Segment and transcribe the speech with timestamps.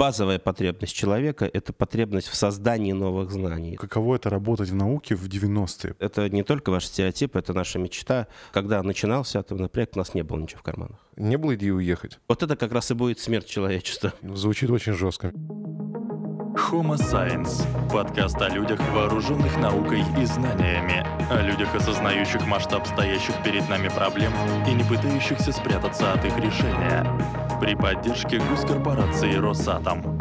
[0.00, 3.76] базовая потребность человека— это потребность в создании новых знаний.
[3.76, 5.94] Каково это работать в науке в 90-е?
[5.98, 8.26] Это не только ваш стереотип, это наша мечта.
[8.50, 11.06] Когда начинался атомный проект, у нас не было ничего в карманах.
[11.16, 12.18] Не было идеи уехать?
[12.28, 14.14] Вот это как раз и будет смерть человечества.
[14.22, 15.34] Звучит очень жестко.
[16.68, 23.68] Homo Science– подкаст о людях, вооруженных наукой и знаниями, о людях, осознающих масштаб стоящих перед
[23.68, 24.32] нами проблем
[24.68, 27.04] и не пытающихся спрятаться от их решения.
[27.60, 30.18] При поддержке госкорпорации «Росатом».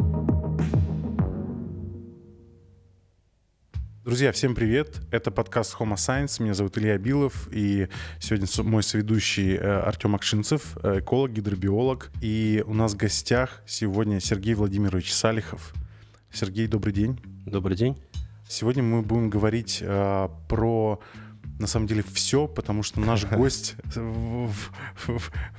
[4.06, 5.02] Друзья, всем привет!
[5.12, 6.42] Это подкаст Homo Science.
[6.42, 7.48] Меня зовут Илья Билов.
[7.52, 12.10] И сегодня мой соведущий э, Артем Акшинцев, э, эколог, гидробиолог.
[12.22, 15.74] И у нас в гостях сегодня Сергей Владимирович Салихов–
[16.32, 17.20] Сергей, добрый день.
[17.46, 17.98] Добрый день.
[18.48, 21.00] Сегодня мы будем говорить э, про
[21.60, 23.76] на самом деле все, потому что наш гость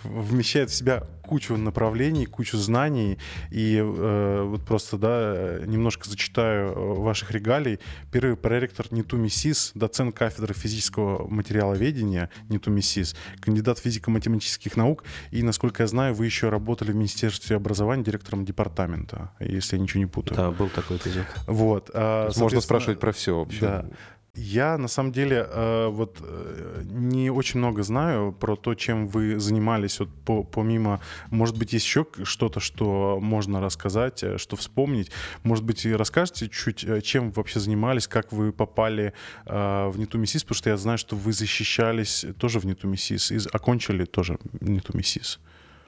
[0.05, 3.17] вмещает в себя кучу направлений, кучу знаний.
[3.53, 7.79] И э, вот просто, да, немножко зачитаю э, ваших регалий.
[8.11, 15.05] Первый проректор НИТУ МИСИС, доцент кафедры физического материаловедения НИТУ МИСИС, кандидат физико-математических наук.
[15.31, 20.01] И, насколько я знаю, вы еще работали в Министерстве образования директором департамента, если я ничего
[20.01, 20.37] не путаю.
[20.37, 21.27] Да, был такой эпизод.
[21.47, 21.91] Вот.
[21.95, 23.61] А, Можно спрашивать про все вообще.
[23.61, 23.87] Да.
[24.35, 29.41] Я на самом деле э, вот э, не очень много знаю про то, чем вы
[29.41, 29.99] занимались.
[29.99, 31.01] Вот по, помимо,
[31.31, 35.11] может быть, есть еще что-то, что можно рассказать, э, что вспомнить.
[35.43, 39.13] Может быть, и расскажете чуть, чем вы вообще занимались, как вы попали
[39.45, 44.39] в Нетумисис, потому что я знаю, что вы защищались тоже в Нетумисис и окончили тоже
[44.61, 45.41] Нетумисис.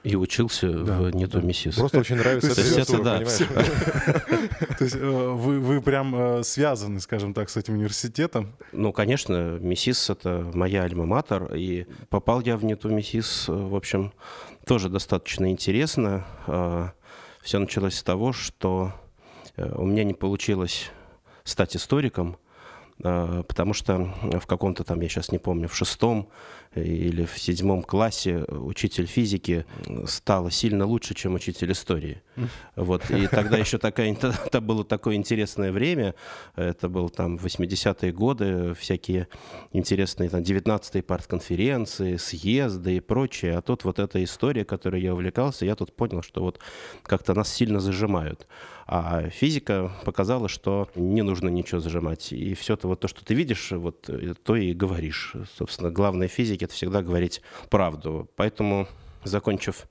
[0.03, 1.47] И учился да, в нету да.
[1.47, 1.75] миссис.
[1.75, 3.19] Просто очень нравится структура, да.
[4.77, 8.53] То есть э, вы, вы прям э, связаны, скажем так, с этим университетом?
[8.73, 14.11] Ну, конечно, миссис— это моя альма-матер, и попал я в нету миссис, э, в общем,
[14.65, 16.25] тоже достаточно интересно.
[17.41, 18.93] Все началось с того, что
[19.57, 20.89] у меня не получилось
[21.43, 22.37] стать историком,
[22.97, 26.29] потому что в каком-то там, я сейчас не помню, в шестом
[26.75, 29.65] или в седьмом классе учитель физики
[30.05, 32.21] стала сильно лучше, чем учитель истории.
[32.75, 33.09] Вот.
[33.11, 34.11] И тогда еще такая,
[34.45, 36.15] это было такое интересное время,
[36.55, 39.27] это был там 80-е годы, всякие
[39.71, 43.57] интересные там 19-е партконференции, съезды и прочее.
[43.57, 46.59] А тут вот эта история, которой я увлекался, я тут понял, что вот
[47.03, 48.47] как-то нас сильно зажимают.
[48.85, 52.33] А физика показала, что не нужно ничего зажимать.
[52.33, 54.09] И все то, вот то, что ты видишь, вот
[54.43, 55.35] то и говоришь.
[55.57, 58.29] Собственно, главное физики это всегда говорить правду.
[58.35, 58.87] Поэтому,
[59.23, 59.87] закончив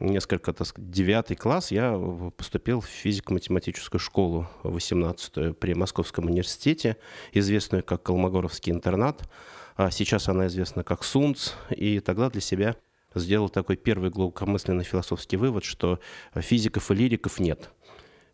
[0.00, 1.98] несколько, так сказать, девятый класс, я
[2.36, 6.96] поступил в физико-математическую школу 18-ю при Московском университете,
[7.32, 9.28] известную как Колмогоровский интернат.
[9.76, 11.54] А сейчас она известна как СУНЦ.
[11.70, 12.76] И тогда для себя
[13.14, 16.00] сделал такой первый глубокомысленный философский вывод, что
[16.34, 17.70] физиков и лириков нет–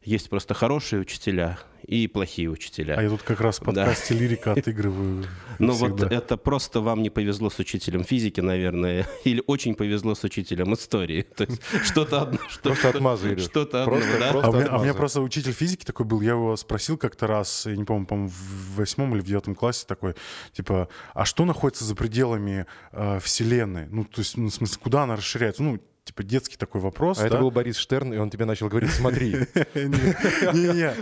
[0.02, 2.96] есть просто хорошие учителя и плохие учителя.
[2.98, 4.20] А я тут как раз в подкасте да.
[4.20, 5.24] лирика отыгрываю.
[5.58, 10.22] Ну вот это просто вам не повезло с учителем физики, наверное, или очень повезло с
[10.22, 11.22] учителем истории.
[11.22, 12.38] То есть что-то одно.
[12.62, 13.40] Просто отмазали.
[13.40, 14.30] Что-то одно, да?
[14.30, 17.26] А у, меня, а у меня просто учитель физики такой был, я его спросил как-то
[17.26, 20.14] раз, я не помню, по-моему, в восьмом или в девятом классе такой,
[20.52, 23.86] типа, а что находится за пределами э, Вселенной?
[23.88, 25.64] Ну, то есть, ну, в смысле, куда она расширяется?
[25.64, 27.18] Ну, типа детский такой вопрос.
[27.18, 27.26] А да?
[27.26, 29.32] это был Борис Штерн, и он тебе начал говорить, смотри.
[29.74, 30.94] Не-не.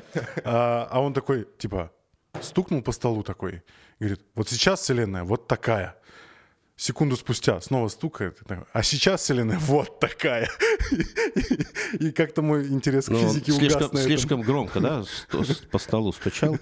[0.44, 1.92] А, а он такой, типа,
[2.42, 3.62] стукнул по столу такой,
[4.00, 5.96] говорит, вот сейчас Вселенная вот такая.
[6.78, 8.38] Секунду спустя снова стукает,
[8.74, 10.50] а сейчас Вселенная вот такая.
[11.98, 15.04] И как-то мой интерес к ну, физике угас Слишком громко, да,
[15.70, 16.58] по столу стучал.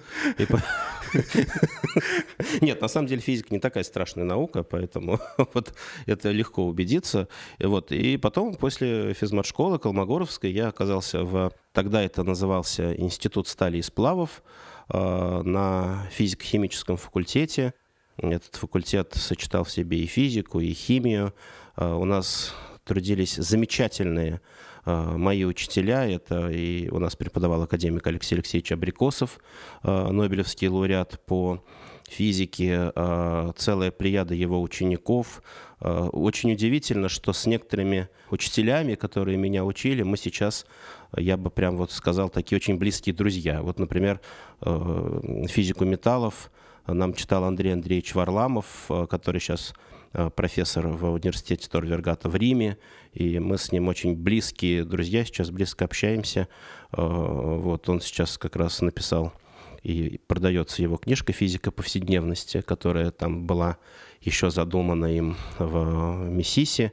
[2.61, 5.19] Нет, на самом деле физика не такая страшная наука, поэтому
[5.53, 5.73] вот
[6.05, 7.27] это легко убедиться.
[7.59, 11.51] И, вот, и потом, после физмат-школы Колмогоровской, я оказался в...
[11.73, 14.43] Тогда это назывался Институт стали и сплавов
[14.89, 17.73] э, на физико-химическом факультете.
[18.17, 21.33] Этот факультет сочетал в себе и физику, и химию.
[21.75, 22.53] А, у нас
[22.85, 24.41] трудились замечательные
[24.85, 26.07] а, мои учителя.
[26.07, 29.39] Это и у нас преподавал академик Алексей Алексеевич Абрикосов,
[29.83, 31.63] а, Нобелевский лауреат по
[32.07, 32.91] физике,
[33.57, 35.41] целая плеяда его учеников.
[35.79, 40.67] Очень удивительно, что с некоторыми учителями, которые меня учили, мы сейчас,
[41.17, 43.63] я бы прям вот сказал, такие очень близкие друзья.
[43.63, 44.21] Вот, например,
[44.61, 46.51] физику металлов–
[46.93, 49.73] нам читал Андрей Андреевич Варламов, э, который сейчас
[50.13, 52.77] э, профессор в университете Торвергата в Риме,
[53.13, 56.47] и мы с ним очень близкие друзья, сейчас близко общаемся.
[56.91, 59.33] Э, вот он сейчас как раз написал
[59.83, 63.77] и продается его книжка «Физика повседневности», которая там была
[64.21, 66.91] еще задумана им в Миссиси.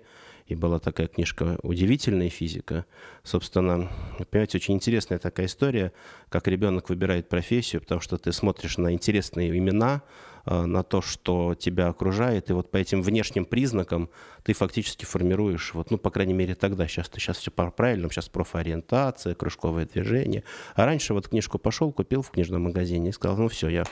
[0.53, 2.87] И была такая книжка «Удивительная физика».
[3.23, 3.91] Собственно,
[4.31, 5.93] понимаете, очень интересная такая история,
[6.29, 10.03] как ребенок выбирает профессию, потому что ты смотришь на интересные имена,
[10.45, 14.11] на то, что тебя окружает, и вот по этим внешним признакам
[14.43, 19.35] ты фактически формируешь, вот, ну, по крайней мере, тогда, сейчас, сейчас все правильно, сейчас профориентация,
[19.35, 20.43] кружковое движение,
[20.75, 23.85] а раньше вот книжку пошел, купил в книжном магазине и сказал, ну, все, я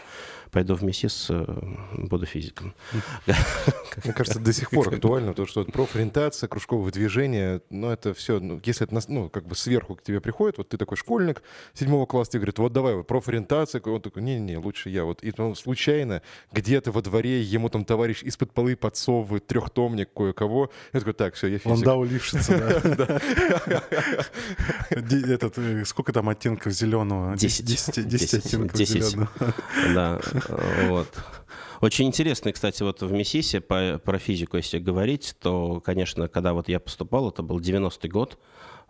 [0.50, 1.44] пойду в МИСИС, э,
[1.92, 2.74] буду физиком.
[4.04, 8.60] Мне кажется, до сих пор актуально то, что профориентация, кружковое движение, ну, это все, ну,
[8.64, 11.42] если это, ну, как бы сверху к тебе приходит, вот ты такой школьник
[11.74, 15.32] седьмого класса, тебе говорит, вот давай, вот профориентация, он такой, не-не, лучше я, вот, и
[15.36, 20.70] ну, случайно где-то во дворе ему там товарищ из-под полы подсовывает трехтомник кое-кого.
[20.92, 21.70] Я такой, так, все, я физик.
[21.70, 23.20] Ландау Лившица, да.
[25.30, 27.36] Этот, э, сколько там оттенков зеленого?
[27.36, 27.66] Десять.
[27.66, 29.28] Десять оттенков зеленого.
[29.94, 30.20] Да,
[30.88, 31.08] вот.
[31.80, 36.68] Очень интересно, кстати, вот в МИСИСе по, про физику, если говорить, то, конечно, когда вот
[36.68, 38.38] я поступал, это был 90-й год,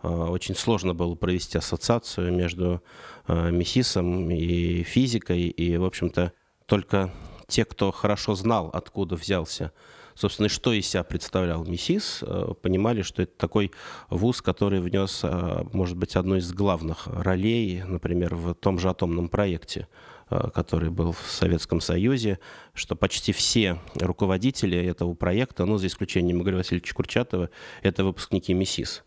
[0.03, 2.83] э, очень сложно было провести ассоциацию между
[3.27, 6.33] э, МИСИСом и физикой, и, в общем-то,
[6.65, 7.13] только
[7.51, 9.71] те, кто хорошо знал, откуда взялся,
[10.15, 13.71] собственно, что из себя представлял МИСИС, э, понимали, что это такой
[14.09, 19.27] вуз, который внес, э, может быть, одну из главных ролей, например, в том же атомном
[19.27, 19.87] проекте
[20.29, 22.39] э, который был в Советском Союзе,
[22.73, 27.49] что почти все руководители этого проекта, ну, за исключением Игоря Васильевича Курчатова,
[27.83, 29.03] это выпускники МИСИС.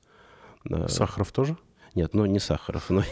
[0.88, 1.56] Сахаров тоже?
[1.94, 2.90] Нет, ну не Сахаров.
[2.90, 3.02] Но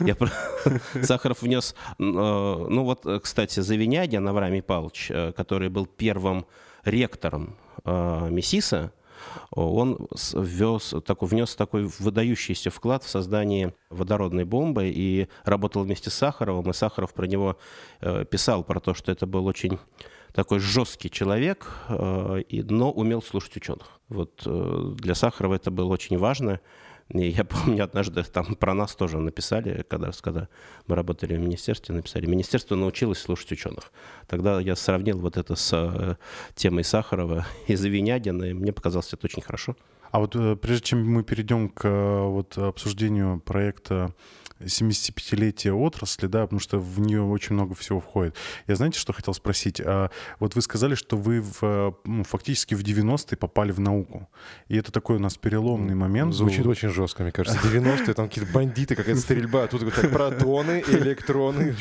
[0.00, 0.16] я,
[1.02, 1.74] Сахаров внес...
[1.90, 6.46] Э, ну вот, кстати, Завинягин Авраамий Павлович, э, который был первым
[6.84, 8.92] ректором э, МИСИСа,
[9.52, 16.14] он ввез, такой, внес такой выдающийся вклад в создание водородной бомбы и работал вместе с
[16.14, 17.56] Сахаровым, и Сахаров про него
[18.00, 19.78] писал, про то, что это был очень
[20.34, 24.00] такой жесткий человек, но умел слушать ученых.
[24.08, 24.42] Вот
[24.96, 26.58] для Сахарова это было очень важно.
[27.12, 30.48] И я помню, однажды там про нас тоже написали, когда, когда
[30.86, 33.92] мы работали в министерстве, написали, министерство научилось слушать ученых.
[34.26, 36.16] Тогда я сравнил вот это с э,
[36.54, 39.76] темой Сахарова и Завинягина, и мне показалось это очень хорошо.
[40.10, 44.14] А вот э, прежде чем мы перейдем к э, вот, обсуждению проекта
[44.64, 48.36] 75-летие отрасли, да, потому что в нее очень много всего входит.
[48.66, 49.80] Я знаете, что хотел спросить?
[49.80, 54.28] А, вот вы сказали, что вы в, ну, фактически в 90-е попали в науку.
[54.68, 56.34] И это такой у нас переломный момент.
[56.34, 56.70] Звучит был.
[56.70, 57.58] очень жестко, мне кажется.
[57.68, 61.76] 90-е, там какие-то бандиты, какая-то стрельба, а тут так, протоны, электроны.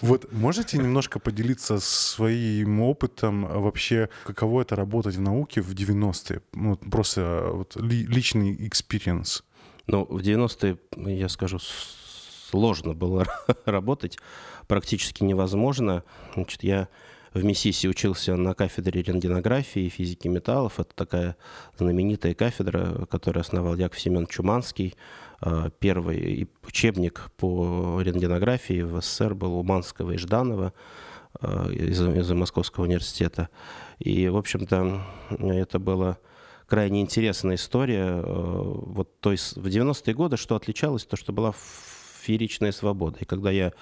[0.00, 6.42] Вот можете немножко поделиться своим опытом вообще, каково это работать в науке в 90-е?
[6.52, 9.42] Вот просто вот, личный experience.
[9.86, 10.78] Ну, в 90-е,
[11.16, 11.58] я скажу,
[12.50, 13.26] сложно было
[13.64, 14.18] работать,
[14.66, 16.02] практически невозможно.
[16.34, 16.88] Значит, я
[17.32, 20.80] в МИСИСе учился на кафедре рентгенографии и физики металлов.
[20.80, 21.36] Это такая
[21.78, 24.96] знаменитая кафедра, которую основал Яков Семен Чуманский.
[25.40, 30.72] А, первый учебник по рентгенографии в СССР был у Манского и Жданова
[31.40, 33.48] а, из, из Московского университета.
[34.00, 35.00] И, в общем-то,
[35.38, 36.18] это было
[36.66, 38.06] крайне интересная история.
[38.06, 41.54] А, вот, то есть в 90-е годы что отличалось, то, что была
[42.20, 43.18] фееричная свобода.
[43.20, 43.72] И когда я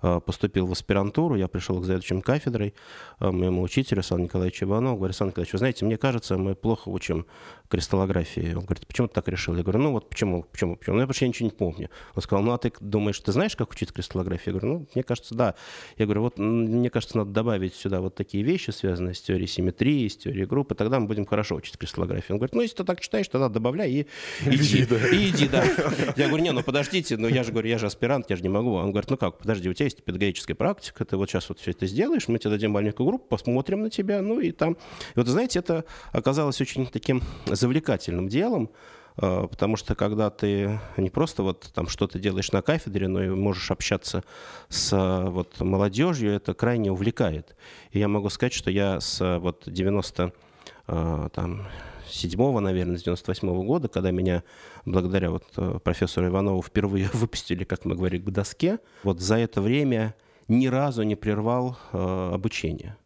[0.00, 2.74] поступил в аспирантуру, я пришел к заведующим кафедрой,
[3.20, 6.88] э, моему учителю Сан Николаевичу Иванову, говорю, Сан Николаевич, вы знаете, мне кажется, мы плохо
[6.88, 7.26] учим
[7.68, 8.54] кристаллографии.
[8.54, 9.56] Он говорит, почему ты так решил?
[9.56, 10.96] Я говорю, ну вот почему, почему, почему?
[10.96, 11.90] Ну, я вообще ничего не помню.
[12.14, 14.54] Он сказал, ну а ты думаешь, ты знаешь, как учить кристаллографию?
[14.54, 15.54] Я говорю, ну, мне кажется, да.
[15.96, 20.08] Я говорю, вот мне кажется, надо добавить сюда вот такие вещи, связанные с теорией симметрии,
[20.08, 22.36] с теорией группы, тогда мы будем хорошо учить кристаллографию.
[22.36, 24.06] Он говорит, ну, если ты так читаешь, тогда добавляй и
[24.46, 24.86] иди.
[25.12, 25.64] И иди, да.
[26.16, 28.48] Я говорю, не, ну подождите, ну я же говорю, я же аспирант, я же не
[28.48, 28.74] могу.
[28.74, 31.72] Он говорит, ну как, подожди, у тебя есть педагогическая практика, ты вот сейчас вот все
[31.72, 34.72] это сделаешь, мы тебе дадим маленькую группу, посмотрим на тебя, ну и там.
[34.72, 34.76] И
[35.16, 38.70] вот, знаете, это оказалось очень таким завлекательным делом,
[39.16, 43.28] э, потому что когда ты не просто вот там что-то делаешь на кафедре, но и
[43.28, 44.22] можешь общаться
[44.68, 44.96] с
[45.28, 47.56] вот молодежью, это крайне увлекает.
[47.90, 50.32] И я могу сказать, что я с вот 90
[50.88, 51.66] э, там,
[52.10, 54.42] седьмого, наверное, с 98 -го года, когда меня
[54.84, 59.60] благодаря вот э, профессору Иванову впервые выпустили, как мы говорим, к доске, вот за это
[59.60, 60.14] время
[60.48, 62.96] ни разу не прервал э, обучение.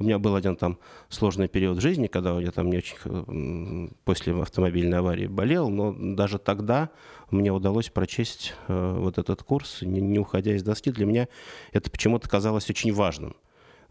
[0.00, 0.78] У меня был один там
[1.10, 5.94] сложный период в жизни, когда я там не очень э, после автомобильной аварии болел, но
[5.94, 6.88] даже тогда
[7.30, 10.90] мне удалось прочесть э, вот этот курс, не, не уходя из доски.
[10.90, 11.28] Для меня
[11.72, 13.36] это почему-то казалось очень важным.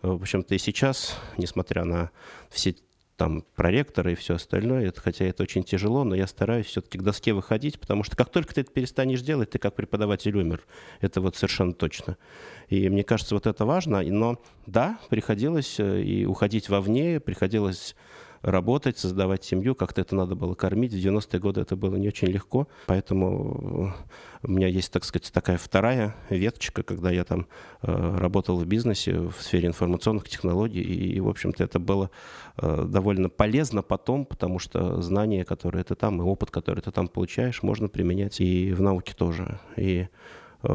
[0.01, 2.09] В общем-то и сейчас, несмотря на
[2.49, 2.75] все
[3.19, 4.87] там проректора и все остальное.
[4.87, 8.29] Это, хотя это очень тяжело, но я стараюсь все-таки к доске выходить, потому что как
[8.29, 10.61] только ты это перестанешь делать, ты как преподаватель умер.
[11.01, 12.15] Это вот совершенно точно.
[12.69, 14.01] И мне кажется, вот это важно.
[14.03, 17.93] Но да, приходилось э, и уходить вовне, приходилось
[18.41, 20.93] работать, создавать семью, как-то это надо было кормить.
[20.93, 23.93] В 90-е годы это было не очень легко, поэтому
[24.41, 27.47] у меня есть, так сказать, такая вторая веточка, когда я там
[27.81, 32.09] э, работал в бизнесе в сфере информационных технологий, и, в общем-то, это было
[32.57, 37.07] э, довольно полезно потом, потому что знания, которые ты там, и опыт, который ты там
[37.07, 39.59] получаешь, можно применять и в науке тоже.
[39.75, 40.07] И,
[40.63, 40.67] э,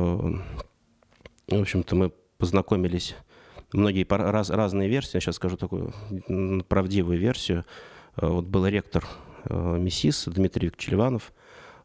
[1.49, 3.15] в общем-то, мы познакомились
[3.75, 5.17] многие раз, разные версии.
[5.17, 5.93] Я сейчас скажу такую
[6.69, 7.65] правдивую версию.
[8.17, 9.05] Э, вот был ректор
[9.45, 11.33] э, МИСИС Дмитрий Викторович Ливанов.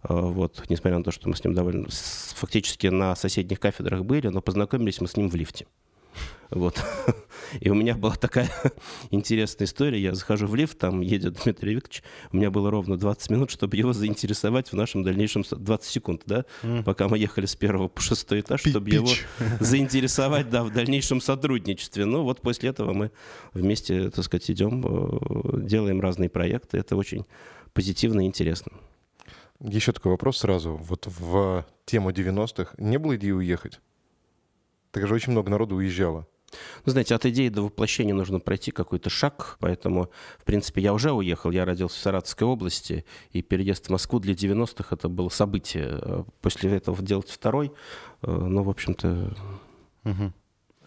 [0.03, 1.87] Э, вот, несмотря на то, что мы с ним довольно
[2.35, 5.65] фактически на соседних кафедрах были, но познакомились мы с ним в лифте.
[6.49, 6.83] Вот.
[7.61, 8.49] И у меня была такая
[9.11, 10.01] интересная история.
[10.01, 12.03] Я захожу в лифт, там едет Дмитрий Викторович.
[12.31, 15.43] У меня было ровно 20 минут, чтобы его заинтересовать в нашем дальнейшем...
[15.49, 16.45] 20 секунд, да?
[16.63, 16.83] Mm.
[16.83, 19.09] Пока мы ехали с первого по шестой этаж, Пи чтобы его
[19.59, 22.05] заинтересовать, да, в дальнейшем сотрудничестве.
[22.05, 23.11] Ну, вот после этого мы
[23.53, 26.77] вместе, так сказать, идем, э, делаем разные проекты.
[26.77, 27.25] Это очень
[27.73, 28.71] позитивно и интересно.
[29.59, 30.75] Еще такой вопрос сразу.
[30.75, 33.79] Вот в тему 90-х не было идеи уехать?
[34.91, 36.27] Так же очень много народу уезжало.
[36.85, 41.11] Ну, знаете, от идеи до воплощения нужно пройти какой-то шаг, поэтому, в принципе, я уже
[41.11, 46.25] уехал, я родился в Саратовской области, и переезд в Москву для 90-х это было событие.
[46.41, 47.71] После этого делать второй,
[48.21, 49.35] э, ну, в общем-то...
[50.05, 50.33] Угу.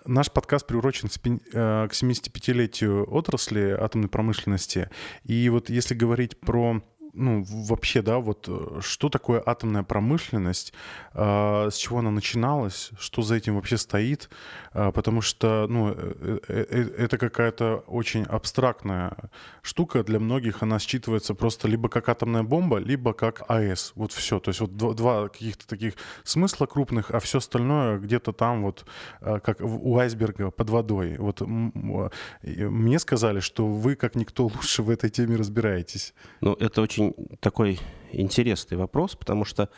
[0.04, 4.90] Наш подкаст приурочен э, к 75-летию отрасли атомной промышленности.
[5.24, 10.72] И вот если говорить про ну, вообще, да, вот э, что такое атомная промышленность,
[11.14, 14.30] э, с чего она начиналась, что за этим вообще стоит,
[14.72, 19.16] э, потому что, ну, э, э, это какая-то очень абстрактная
[19.62, 24.40] штука, для многих она считывается просто либо как атомная бомба, либо как АЭС, вот все,
[24.40, 28.86] то есть вот два, два каких-то таких смысла крупных, а все остальное где-то там вот,
[29.20, 31.16] как у айсберга под водой.
[31.18, 36.14] Вот мне сказали, что вы, как никто лучше в этой теме разбираетесь.
[36.40, 37.78] Ну, это очень очень такой
[38.12, 39.68] интересный вопрос, потому что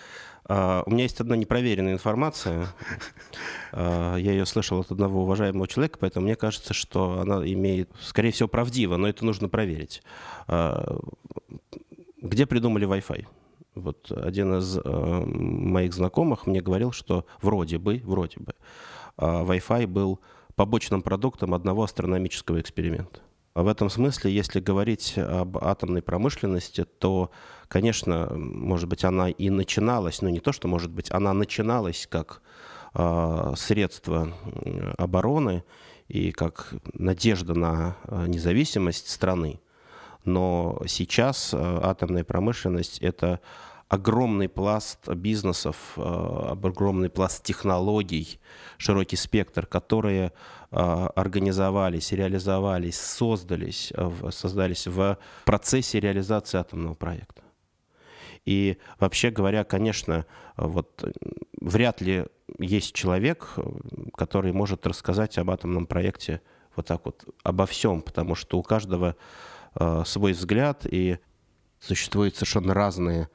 [0.47, 2.66] Uh, у меня есть одна непроверенная информация.
[3.73, 8.31] Uh, я ее слышал от одного уважаемого человека, поэтому мне кажется, что она имеет, скорее
[8.31, 10.02] всего, правдиво, но это нужно проверить.
[10.47, 11.02] Uh,
[12.21, 13.26] где придумали Wi-Fi?
[13.75, 18.52] Вот один из моих знакомых мне говорил, что вроде бы, вроде бы,
[19.16, 20.21] Wi-Fi был
[20.57, 23.21] побочным продуктом одного астрономического эксперимента.
[23.54, 27.30] В этом смысле, если говорить об атомной промышленности, то,
[27.68, 32.42] конечно, может быть, она и начиналась, но не то, что может быть, она начиналась как
[32.94, 34.34] э, средство
[34.99, 35.62] обороны
[36.08, 39.61] и как надежда на а, независимость страны.
[40.25, 43.40] Но сейчас атомная промышленность– это
[43.94, 48.40] огромный пласт бизнесов, огромный пласт технологий,
[48.76, 50.32] широкий спектр, которые
[50.76, 57.42] а, организовались, реализовались, создались, э, создались в процессе реализации атомного проекта.
[58.44, 61.04] И вообще говоря, конечно, вот
[61.60, 62.26] вряд ли
[62.58, 63.54] есть человек,
[64.16, 66.40] который может рассказать об атомном проекте
[66.74, 69.14] вот так вот обо всем, потому что у каждого
[69.76, 71.18] э, свой взгляд и
[71.78, 73.26] существуют совершенно разные э,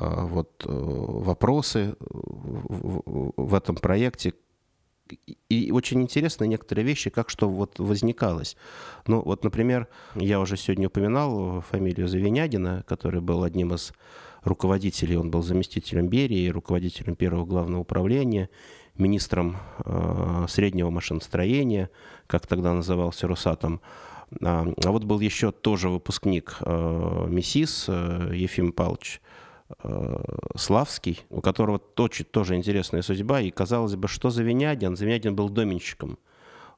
[0.00, 4.34] вот э, вопросы в, этом проекте,
[5.48, 8.56] и очень интересны некоторые вещи, как что вот возникалось.
[9.06, 13.92] Ну, вот, например, я уже сегодня упоминал фамилию Завинягина, который был одним из
[14.44, 18.50] руководителей, он был заместителем Берии, руководителем первого главного управления,
[18.96, 21.90] министром э, среднего машиностроения,
[22.26, 23.80] как тогда назывался Росатом.
[24.42, 29.20] А, а вот был еще тоже выпускник э, МИСИС э, Ефим Павлович
[30.56, 33.40] Славский, у которого тоже, тоже интересная судьба.
[33.40, 34.96] И казалось бы, что за Винядин?
[34.96, 36.18] Завинядин был доменщиком.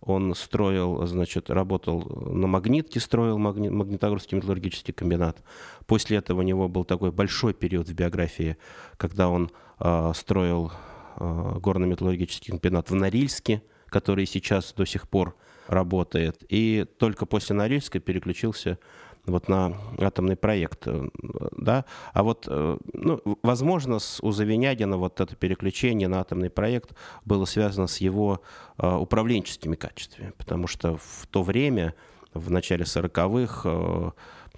[0.00, 5.42] Он строил, значит, работал на магнитке, строил магни- магнитогорский металлургический комбинат.
[5.86, 8.56] После этого у него был такой большой период в биографии,
[8.96, 10.72] когда он э, строил
[11.16, 16.44] э, горно-металлургический комбинат в Норильске, который сейчас до сих пор работает.
[16.48, 18.78] И только после Норильска переключился
[19.26, 21.08] вот на атомный проект, э,
[21.56, 26.94] да, а вот, э, ну, возможно, с, у Завинягина вот это переключение на атомный проект
[27.24, 28.42] было связано с его
[28.78, 31.94] uh, управленческими качествами, потому что в то время,
[32.34, 34.12] в начале 40-х, uh,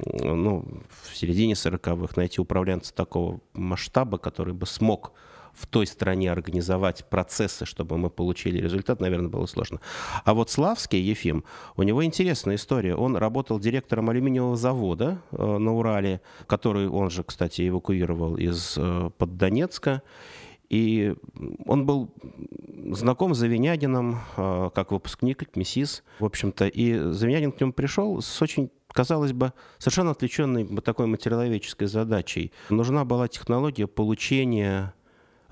[0.06, 5.12] ну, в середине 40-х найти управленца такого масштаба, который бы смог
[5.54, 9.80] в той стране организовать процессы, чтобы мы получили результат, наверное, было сложно.
[10.24, 11.44] А вот Славский Ефим,
[11.76, 12.96] у него интересная история.
[12.96, 19.10] Он работал директором алюминиевого завода э, на Урале, который он же, кстати, эвакуировал из э,
[19.16, 20.02] под Донецка.
[20.68, 21.14] И
[21.66, 22.10] он был
[22.92, 26.66] знаком с Завинягином, э, как выпускник МИСИС, в общем-то.
[26.66, 32.52] И Завинягин к нему пришел с очень казалось бы, совершенно отвлеченной такой материаловедческой задачей.
[32.68, 34.92] Нужна была технология получения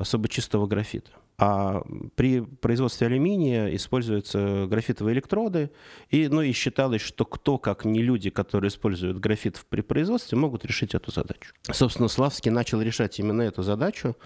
[0.01, 1.11] особо чистого графита.
[1.37, 1.83] А
[2.17, 5.71] при производстве алюминия используются графитовые электроды,
[6.09, 10.65] и, ну, и считалось, что кто, как не люди, которые используют графит при производстве, могут
[10.65, 11.53] решить эту задачу.
[11.71, 14.17] Собственно, Славский начал решать именно эту задачу,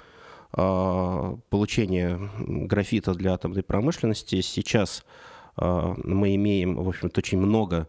[0.53, 4.41] а, получения графита для атомной промышленности.
[4.41, 5.05] Сейчас
[5.57, 7.89] а, мы имеем, в общем-то, очень много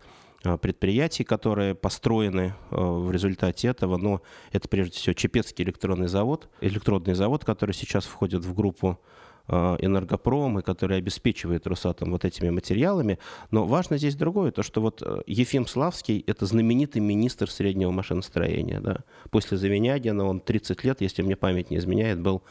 [0.62, 4.22] предприятий, которые построены в результате этого, но
[4.52, 9.00] это прежде всего Чепецкий электронный завод, электродный завод, который сейчас входит в группу
[9.48, 13.20] Э, энергопром, и который обеспечивает Росатом вот этими материалами.
[13.52, 18.80] Но важно здесь другое, то что вот э, Ефим Славский– это знаменитый министр среднего машиностроения.
[18.80, 19.04] Да?
[19.30, 22.42] После Завинягина он 30 лет, если мне память не изменяет, был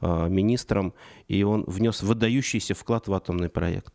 [0.00, 0.92] э, министром,
[1.28, 3.94] и он внес выдающийся вклад в атомный проект.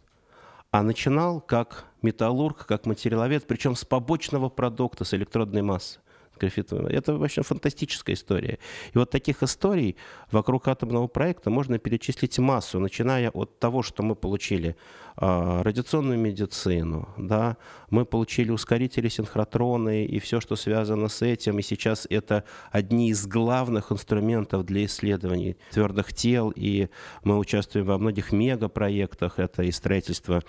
[0.71, 5.99] А начинал как металлург, как материаловед, причем с побочного продукта, с электродной массы
[6.39, 6.87] графитовым.
[6.87, 8.59] Это вообще фантастическая история.
[8.93, 9.95] И вот таких историй
[10.31, 14.75] вокруг атомного проекта можно перечислить массу, начиная от того, что мы получили
[15.17, 17.57] э, радиационную медицину, да,
[17.89, 21.59] мы получили ускорители синхротроны и все, что связано с этим.
[21.59, 26.51] И сейчас это одни из главных инструментов для исследований твердых тел.
[26.55, 26.89] И
[27.23, 29.39] мы участвуем во многих мегапроектах.
[29.39, 30.43] Это и строительство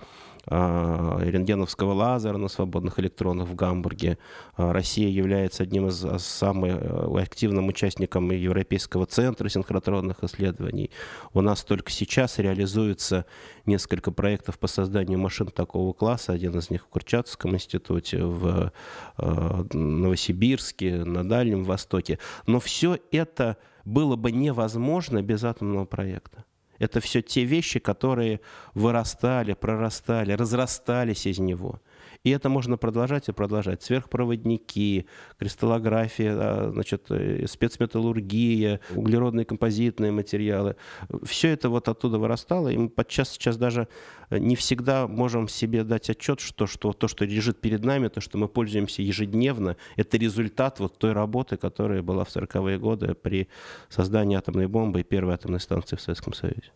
[0.49, 4.17] рентгеновского лазера на свободных электронах в Гамбурге.
[4.55, 10.91] А, Россия является одним из а, самых э, активным участником Европейского центра синхротронных исследований.
[11.33, 13.25] У нас только сейчас реализуется
[13.65, 16.31] несколько проектов по созданию машин такого класса.
[16.31, 18.71] Один из них в Курчатовском институте, в
[19.17, 22.19] Новосибирске, на Дальнем Востоке.
[22.45, 26.46] Но все это было бы невозможно без атомного проекта.
[26.79, 28.39] Это все те вещи, которые
[28.73, 31.81] вырастали, прорастали, разрастались из него.
[32.23, 33.83] И это можно продолжать и продолжать.
[33.83, 35.05] Сверхпроводники,
[35.37, 40.75] кристаллография, а, значит, э, спецметаллургия, углеродные композитные материалы.
[41.23, 43.87] Все это вот оттуда вырастало, и мы подчас сейчас даже
[44.29, 48.37] не всегда можем себе дать отчет, что, что то, что лежит перед нами, то, что
[48.37, 53.47] мы пользуемся ежедневно, это результат вот той работы, которая была в 40-е годы при
[53.89, 56.71] создании атомной бомбы и первой атомной станции в Советском Союзе.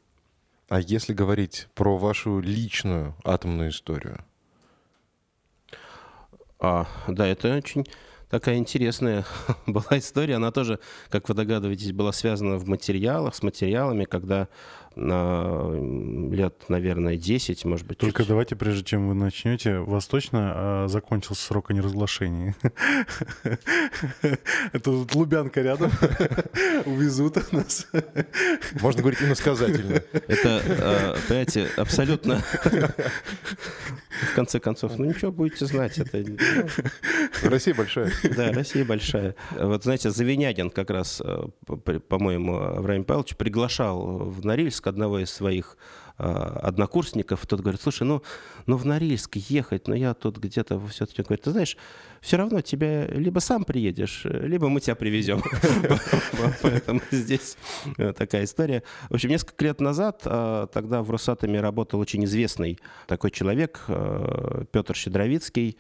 [0.70, 4.24] А если говорить про вашу личную атомную историю?
[6.62, 7.86] А, да, это очень
[8.30, 9.26] такая интересная
[9.66, 10.36] была история.
[10.36, 14.48] Она тоже, как вы догадываетесь, была связана в материалах, с материалами, когда
[14.96, 15.72] на
[16.32, 17.98] лет, наверное, 10, может быть.
[17.98, 18.30] Только чуть...
[18.30, 22.56] давайте, прежде чем вы начнете, вас точно а, закончился срок о неразглашении?
[24.74, 25.92] Это тут Лубянка рядом.
[26.86, 27.88] Увезут нас.
[28.82, 30.02] Можно говорить иносказательно.
[30.12, 32.42] Это, а, понимаете, абсолютно...
[34.22, 35.98] В конце концов, ну ничего, будете знать.
[35.98, 36.24] Это...
[37.44, 38.12] Россия большая.
[38.36, 39.36] Да, Россия большая.
[39.52, 45.32] Вот, знаете, Завинягин как раз, а, по-моему, Авраам Павлович приглашал в Норильск Норильск одного из
[45.32, 45.78] своих
[46.18, 48.22] э, однокурсников, тот говорит, слушай, ну,
[48.68, 51.78] ну в Норильск ехать, но я тут где-то все-таки, говорит, ты знаешь,
[52.22, 55.42] все равно тебя либо сам приедешь, либо мы тебя привезем.
[56.62, 57.58] Поэтому здесь
[57.98, 58.84] э, такая история.
[59.10, 64.66] В общем, несколько лет назад э, тогда в Росатоме работал очень известный такой человек, э,
[64.72, 65.78] Петр Щедровицкий,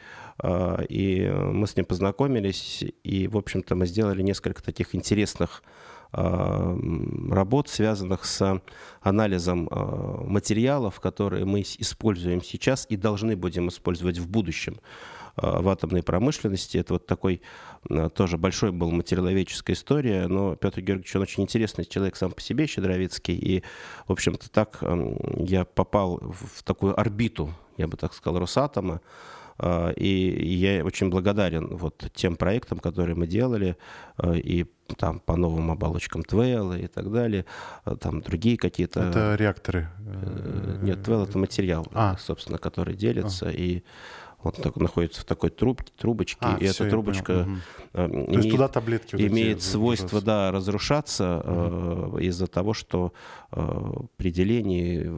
[0.89, 5.61] и мы с ним познакомились, и, в общем-то, мы сделали несколько таких интересных
[6.13, 8.62] работ, связанных с
[9.02, 14.80] анализом э, материалов, которые мы используем сейчас и должны будем использовать в будущем
[15.38, 16.78] э, в атомной промышленности.
[16.78, 17.41] Это вот такой
[18.13, 22.67] тоже большой был материаловедческая история, но Петр Георгиевич, он очень интересный человек сам по себе,
[22.67, 23.63] Щедровицкий, и,
[24.08, 24.84] в общем-то, так
[25.38, 29.02] я попал в такую орбиту, я бы так сказал, Росатома,
[29.59, 33.77] и я очень благодарен вот тем проектам, которые мы делали,
[34.33, 37.45] и там по новым оболочкам Твелла и так далее,
[37.85, 39.01] э, там другие какие-то...
[39.01, 39.89] Это реакторы?
[40.05, 42.15] Э, нет, Твелл это материал, а.
[42.17, 43.51] собственно, который делится, а.
[43.51, 43.83] и
[44.43, 47.47] он так, находится в такой труб, трубочке, а, и эта трубочка
[47.93, 48.05] угу.
[48.05, 52.17] имеет, туда таблетки вот имеет свойство да, разрушаться угу.
[52.17, 53.13] э, из-за того, что
[53.51, 55.11] э, при делении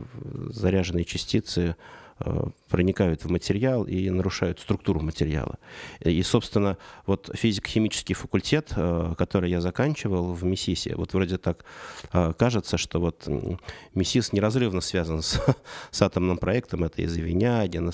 [0.52, 2.03] заряженные частицы Э,
[2.70, 5.58] проникают в материал и нарушают структуру материала.
[6.00, 11.66] И, собственно, вот физико-химический факультет, э, который я заканчивал в МИСИСе, вот вроде так
[12.12, 13.28] э, кажется, что вот
[13.96, 15.42] МИСИС неразрывно связан с,
[15.92, 16.84] с атомным проектом.
[16.84, 17.92] Это и Завинягин, и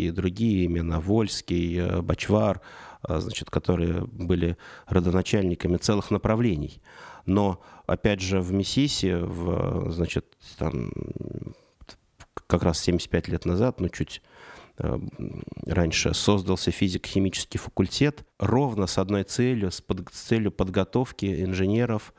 [0.00, 2.60] и другие, именно Вольский, Бачвар,
[3.08, 6.80] значит, которые были родоначальниками целых направлений.
[7.26, 10.24] Но, опять же, в МИСИСе, в, значит,
[10.56, 10.90] там,
[12.48, 14.20] как раз 75 лет назад, ну, чуть
[15.66, 22.14] раньше создался физико-химический факультет ровно с одной целью, с, под, с целью подготовки инженеров,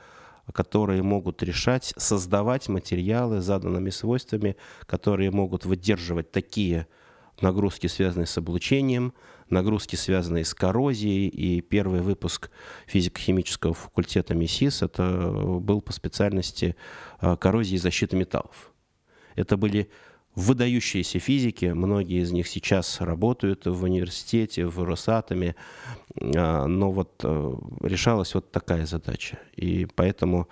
[0.53, 6.87] которые могут решать, создавать материалы с заданными свойствами, которые могут выдерживать такие
[7.41, 9.13] нагрузки, связанные с облучением,
[9.49, 11.27] нагрузки, связанные с коррозией.
[11.27, 12.49] И первый выпуск
[12.87, 16.75] физико-химического факультета МИСИС это был по специальности
[17.19, 18.73] а, коррозии и защиты металлов.
[19.35, 19.89] Это были
[20.39, 25.55] выдающиеся физики, многие из них сейчас работают в университете, в Росатоме,
[26.35, 29.39] а, но вот э, решалась вот такая задача.
[29.55, 30.47] И поэтому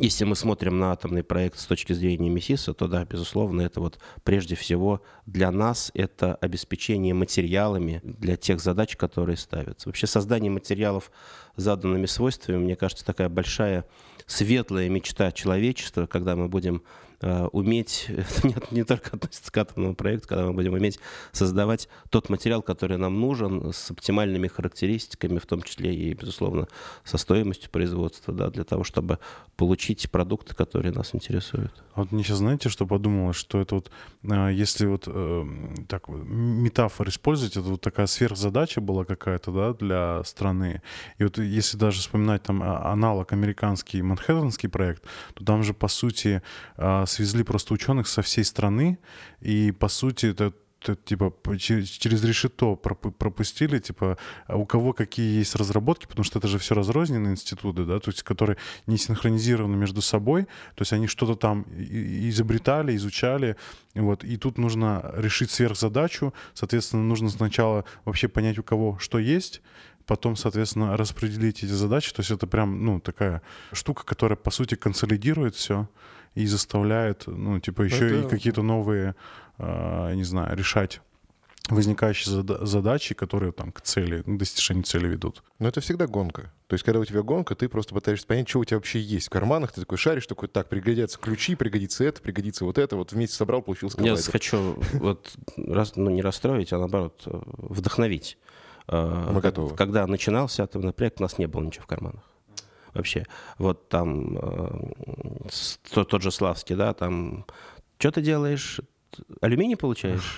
[0.00, 3.98] если мы смотрим на атомный проект с точки зрения МИСИСа, то да, безусловно, это вот
[4.22, 9.88] прежде всего для нас это обеспечение материалами для тех задач, которые ставятся.
[9.88, 11.10] Вообще создание материалов
[11.58, 13.84] заданными свойствами, мне кажется, такая большая
[14.26, 16.82] светлая мечта человечества, когда мы будем
[17.20, 21.00] Э, уметь, это не, не только относится к атомному проекту, когда мы будем уметь
[21.32, 26.68] создавать тот материал, который нам нужен, с оптимальными характеристиками, в том числе и, безусловно,
[27.04, 29.18] со стоимостью производства, да, для того, чтобы
[29.56, 31.82] получить продукты, которые нас интересуют.
[31.96, 33.90] Вот мне сейчас, знаете, что подумалось, что это вот,
[34.22, 35.46] э, если вот э,
[35.88, 40.82] так метафор использовать, это вот такая сверхзадача была какая-то, да, для страны.
[41.18, 45.88] И вот если даже вспоминать там а, аналог американский Манхэттенский проект, то там же, по
[45.88, 46.42] сути,
[47.06, 48.98] свезли просто ученых со всей страны,
[49.40, 50.52] и, по сути, это
[51.04, 56.58] типа через решето пропустили, типа а у кого какие есть разработки, потому что это же
[56.58, 58.56] все разрозненные институты, да, то есть которые
[58.86, 63.56] не синхронизированы между собой, то есть они что-то там изобретали, изучали,
[63.94, 69.62] вот, и тут нужно решить сверхзадачу, соответственно, нужно сначала вообще понять, у кого что есть,
[70.08, 73.42] потом, соответственно, распределить эти задачи, то есть это прям, ну, такая
[73.72, 75.88] штука, которая, по сути, консолидирует все,
[76.34, 78.26] и заставляет, ну, типа, еще Это...
[78.26, 79.14] и какие-то новые,
[79.58, 81.00] э, не знаю, решать
[81.68, 85.42] возникающие зада- задачи, которые там к цели, к достижению цели ведут.
[85.58, 86.50] Но это всегда гонка.
[86.66, 89.26] То есть, когда у тебя гонка, ты просто пытаешься понять, что у тебя вообще есть
[89.26, 89.72] в карманах.
[89.72, 92.96] Ты такой шаришь, такой, так, пригодятся ключи, пригодится это, пригодится вот это.
[92.96, 98.38] Вот вместе собрал, получился Я хочу вот раз, ну, не расстроить, а наоборот вдохновить.
[98.88, 99.76] А, Мы готовы.
[99.76, 102.22] Когда начинался атомный проект, у нас не было ничего в карманах
[102.94, 103.24] вообще.
[103.58, 105.48] Вот там э,
[105.92, 107.46] тот же Славский, да, там,
[107.98, 108.80] что ты делаешь?
[109.40, 110.36] Алюминий получаешь,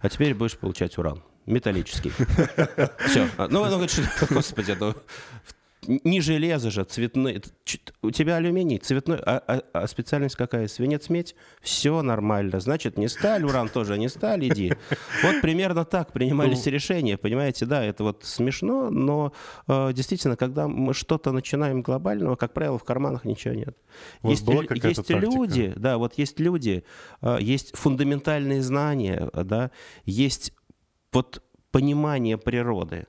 [0.00, 2.10] а теперь будешь получать уран металлический.
[3.08, 3.28] Все.
[3.36, 4.94] Ну, ну, говорит, господи, ну,
[5.86, 7.42] не железо же, цветной.
[8.02, 10.68] У тебя алюминий, цветной, а, а, а специальность какая?
[10.68, 11.34] Свинец, медь?
[11.60, 12.60] Все нормально.
[12.60, 14.72] Значит, не сталь, уран тоже не сталь, иди.
[15.22, 16.72] Вот примерно так принимались ну.
[16.72, 19.32] решения, понимаете, да, это вот смешно, но
[19.66, 23.76] э, действительно, когда мы что-то начинаем глобального, как правило, в карманах ничего нет.
[24.22, 26.84] Есть, есть люди, да, вот есть люди,
[27.22, 29.70] э, есть фундаментальные знания, да,
[30.04, 30.52] есть
[31.12, 31.42] вот
[31.72, 33.06] понимание природы,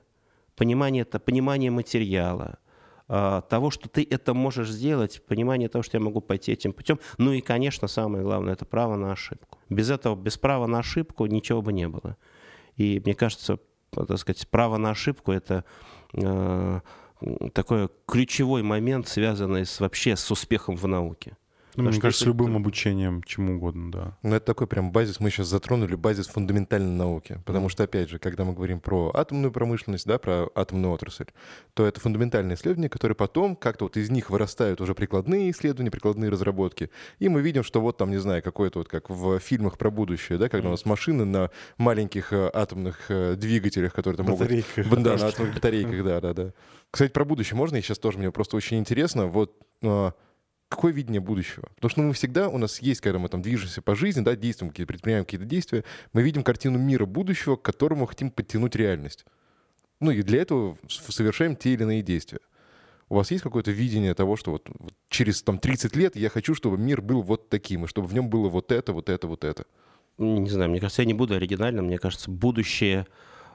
[0.56, 2.58] понимание, это понимание материала,
[3.06, 6.98] того, что ты это можешь сделать, понимание того, что я могу пойти этим путем.
[7.18, 9.58] Ну и, конечно, самое главное, это право на ошибку.
[9.68, 12.16] Без этого, без права на ошибку ничего бы не было.
[12.76, 13.58] И мне кажется,
[13.90, 15.64] так сказать, право на ошибку это
[16.14, 16.80] э,
[17.52, 21.36] такой ключевой момент, связанный с, вообще с успехом в науке.
[21.76, 24.18] Ну, мне кажется, любым обучением, чему угодно, да.
[24.22, 27.40] Ну, это такой прям базис, мы сейчас затронули базис фундаментальной науки.
[27.44, 31.26] Потому что, опять же, когда мы говорим про атомную промышленность, да, про атомную отрасль,
[31.74, 36.30] то это фундаментальные исследования, которые потом как-то вот из них вырастают уже прикладные исследования, прикладные
[36.30, 36.90] разработки.
[37.18, 40.38] И мы видим, что вот там, не знаю, какое-то вот как в фильмах про будущее,
[40.38, 44.48] да, когда у нас машины на маленьких э, атомных э, двигателях, которые там могут...
[45.04, 46.52] Да, на атомных батарейках, да, да, да.
[46.90, 47.76] Кстати, про будущее можно?
[47.76, 49.26] И сейчас тоже мне просто очень интересно.
[49.26, 50.12] Вот а,
[50.68, 51.68] какое видение будущего?
[51.76, 54.36] Потому что ну, мы всегда, у нас есть, когда мы там движемся по жизни, да,
[54.36, 59.24] действуем, какие-то, предпринимаем какие-то действия, мы видим картину мира будущего, к которому хотим подтянуть реальность.
[60.00, 62.40] Ну и для этого совершаем те или иные действия.
[63.08, 66.54] У вас есть какое-то видение того, что вот, вот через там 30 лет я хочу,
[66.54, 69.44] чтобы мир был вот таким, и чтобы в нем было вот это, вот это, вот
[69.44, 69.66] это?
[70.18, 71.86] Не знаю, мне кажется, я не буду оригинальным.
[71.86, 73.06] Мне кажется, будущее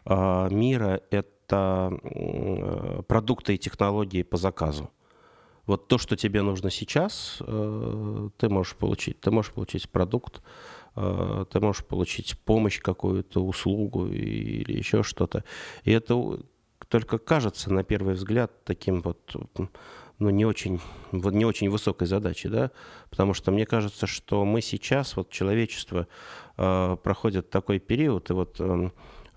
[0.06, 4.92] э, мира— это э, продукты и технологии по заказу
[5.70, 9.22] вот то, что тебе нужно сейчас, э, ты можешь получить.
[9.22, 10.42] Ты можешь получить продукт,
[10.96, 15.44] э, ты можешь получить помощь какую-то, услугу или еще что-то.
[15.84, 16.40] И это
[16.88, 19.36] только кажется на первый взгляд таким вот
[20.18, 22.72] ну, не очень, вот не очень высокой задачей, да,
[23.12, 26.08] потому что мне кажется, что мы сейчас, вот человечество,
[26.58, 28.90] э, проходит такой период, и вот э,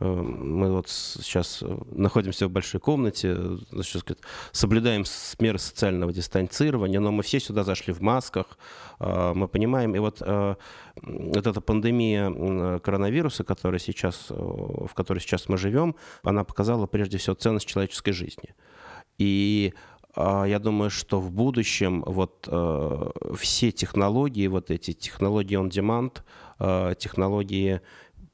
[0.03, 3.37] мы вот сейчас находимся в большой комнате,
[3.71, 4.19] значит,
[4.53, 5.05] соблюдаем
[5.39, 8.59] меры социального дистанцирования, но мы все сюда зашли в масках,
[8.99, 15.95] мы понимаем, и вот, вот эта пандемия коронавируса, которая сейчас, в которой сейчас мы живем,
[16.23, 18.55] она показала прежде всего ценность человеческой жизни.
[19.19, 19.73] И
[20.17, 26.21] я думаю, что в будущем вот э, все технологии, вот эти технологии on demand,
[26.59, 27.81] э, технологии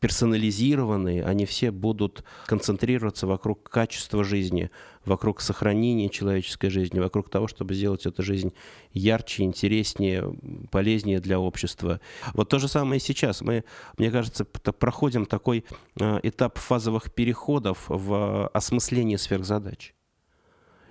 [0.00, 4.70] персонализированные, они все будут концентрироваться вокруг качества жизни,
[5.04, 8.52] вокруг сохранения человеческой жизни, вокруг того, чтобы сделать эту жизнь
[8.92, 10.34] ярче, интереснее,
[10.70, 12.00] полезнее для общества.
[12.34, 13.40] Вот то же самое и сейчас.
[13.40, 13.64] Мы,
[13.96, 15.64] мне кажется, проходим такой
[16.00, 19.94] э, этап фазовых переходов в осмысление сверхзадач.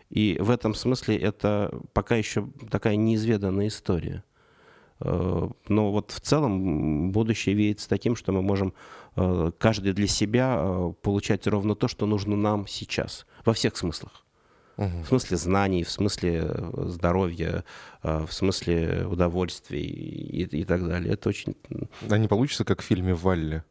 [0.09, 4.23] И в этом смысле это пока еще такая неизведанная история.
[4.99, 8.73] Э, но вот в целом будущее видится таким, что мы можем
[9.15, 14.23] э, каждый для себя э, получать ровно то, что нужно нам сейчас, во всех смыслах.
[14.77, 15.03] Угу.
[15.03, 17.63] В смысле знаний, в смысле здоровья,
[18.03, 21.13] в смысле удовольствий и, и так далее.
[21.13, 21.55] Это очень...
[22.07, 23.63] А не получится, как в фильме «Валли»?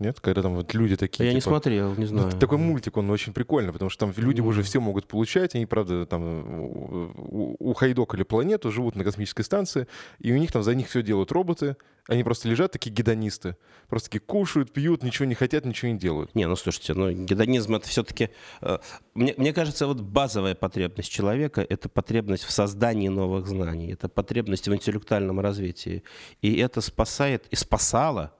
[0.00, 1.26] Нет, когда там вот люди такие.
[1.26, 2.32] Я типа, не смотрел, не знаю.
[2.32, 6.06] Такой мультик, он очень прикольный, потому что там люди уже все могут получать, они, правда,
[6.06, 9.86] там у Хайдокали планету, живут на космической станции,
[10.18, 11.76] и у них там за них все делают роботы,
[12.08, 13.56] они просто лежат такие гедонисты,
[13.88, 16.34] просто такие кушают, пьют, ничего не хотят, ничего не делают.
[16.34, 18.30] Не, ну слушайте, ну гедонизм это все-таки,
[18.62, 18.78] э,
[19.12, 24.66] мне, мне кажется, вот базовая потребность человека это потребность в создании новых знаний, это потребность
[24.66, 26.02] в интеллектуальном развитии,
[26.40, 28.32] и это спасает и спасало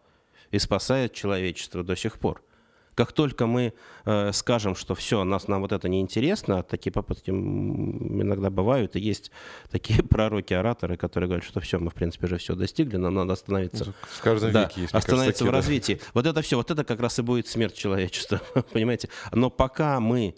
[0.50, 2.42] и спасает человечество до сих пор.
[2.94, 3.72] Как только мы
[4.04, 9.00] э, скажем, что все, нас, нам вот это неинтересно, а такие попытки иногда бывают, и
[9.00, 9.30] есть
[9.70, 13.86] такие пророки-ораторы, которые говорят, что все, мы, в принципе, уже все достигли, нам надо остановиться.
[13.86, 16.00] Ну, в каждом да, веке есть, остановиться кажется, в развитии.
[16.12, 19.08] Вот это все, вот это как раз и будет смерть человечества, понимаете?
[19.32, 20.34] Но пока мы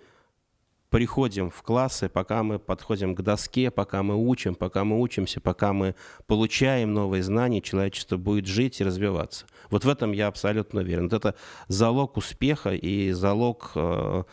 [0.93, 5.73] приходим в классы, пока мы подходим к доске, пока мы учим, пока мы учимся, пока
[5.73, 5.95] мы
[6.27, 9.47] получаем новые знания, человечество будет жить и развиваться.
[9.71, 11.05] Вот в этом я абсолютно уверен.
[11.05, 11.35] Вот это
[11.69, 14.25] залог успеха и залог, э,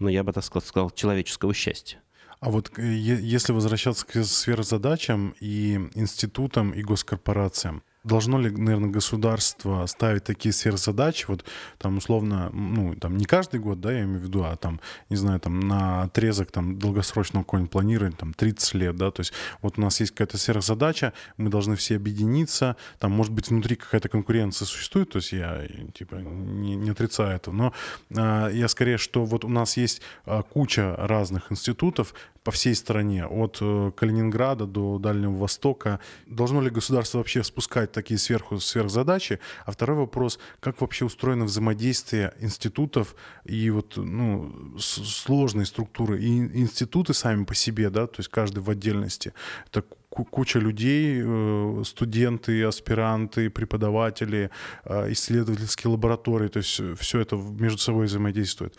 [0.00, 2.00] ну, я бы так сказал, человеческого счастья.
[2.40, 9.86] А вот э, если возвращаться к сверхзадачам и институтам, и госкорпорациям, должно ли, наверное, государство
[9.86, 11.44] ставить такие сверхзадачи, вот
[11.78, 15.16] там условно, ну, там не каждый год, да, я имею в виду, а там, не
[15.16, 19.78] знаю, там на отрезок там долгосрочного какого-нибудь планирования, там 30 лет, да, то есть вот
[19.78, 24.66] у нас есть какая-то сверхзадача, мы должны все объединиться, там, может быть, внутри какая-то конкуренция
[24.66, 27.72] существует, то есть я, типа, не, не отрицаю это, но
[28.16, 32.14] а, я скорее, что вот у нас есть а, куча разных институтов,
[32.48, 36.00] по всей стране, от э, Калининграда до Дальнего Востока.
[36.26, 39.38] Должно ли государство вообще спускать такие сверху сверхзадачи?
[39.66, 47.12] А второй вопрос, как вообще устроено взаимодействие институтов и вот ну, сложной структуры и институты
[47.12, 49.34] сами по себе, да, то есть каждый в отдельности.
[49.70, 54.48] Это куча людей, э, студенты, аспиранты, преподаватели,
[54.84, 58.74] э, исследовательские лаборатории, то есть все это между собой взаимодействует.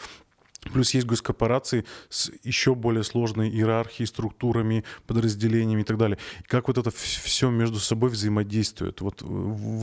[0.61, 6.17] Плюс есть госкорпорации с еще более сложной иерархией, структурами, подразделениями и так далее.
[6.41, 9.01] И как вот это все между собой взаимодействует?
[9.01, 9.23] Вот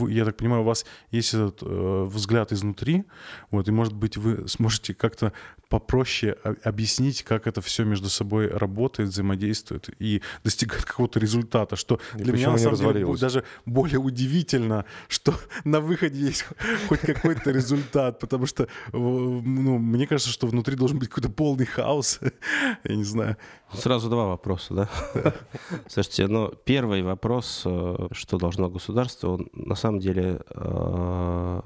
[0.09, 3.05] я так понимаю, у вас есть этот э, взгляд изнутри,
[3.51, 5.33] вот, и может быть вы сможете как-то
[5.69, 12.23] попроще объяснить, как это все между собой работает, взаимодействует и достигает какого-то результата, что и
[12.23, 16.45] для меня на самом деле даже более удивительно, что на выходе есть
[16.87, 22.19] хоть какой-то результат, потому что ну, мне кажется, что внутри должен быть какой-то полный хаос,
[22.83, 23.37] я не знаю.
[23.73, 24.89] Сразу два вопроса, да?
[25.87, 31.61] Слушайте, ну, первый вопрос, э, что должно государство, он на самом деле э,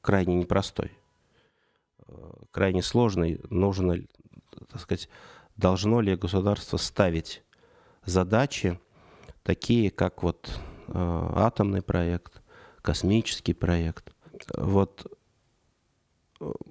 [0.00, 0.92] крайне непростой
[2.50, 3.40] крайне сложный.
[3.50, 3.96] Нужно,
[4.70, 5.08] так сказать,
[5.56, 7.42] должно ли государство ставить
[8.04, 8.78] задачи
[9.42, 10.92] такие, как вот э,
[11.34, 12.42] атомный проект,
[12.82, 14.12] космический проект.
[14.56, 15.06] Вот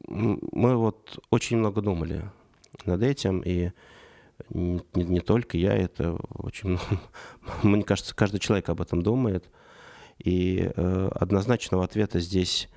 [0.08, 2.30] мы вот очень много думали
[2.86, 3.72] над этим, и
[4.50, 6.84] не, не только я, это очень много,
[7.64, 9.50] мне кажется, каждый человек об этом думает.
[10.24, 12.70] И э, однозначного ответа здесь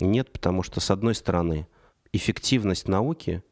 [0.00, 1.66] нет, потому что, с одной стороны,
[2.12, 3.42] эффективность науки,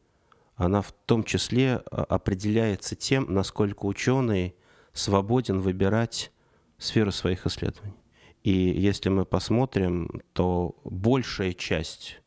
[0.55, 4.55] она в том числе а, определяется тем, насколько ученый
[4.93, 6.31] свободен выбирать
[6.77, 7.95] сферу своих исследований.
[8.43, 12.20] И если мы посмотрим, то большая часть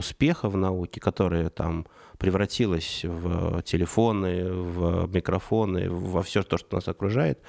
[0.00, 1.86] успеха в науке, которая там
[2.18, 7.40] превратилась в телефоны, в микрофоны, во все то, что нас окружает,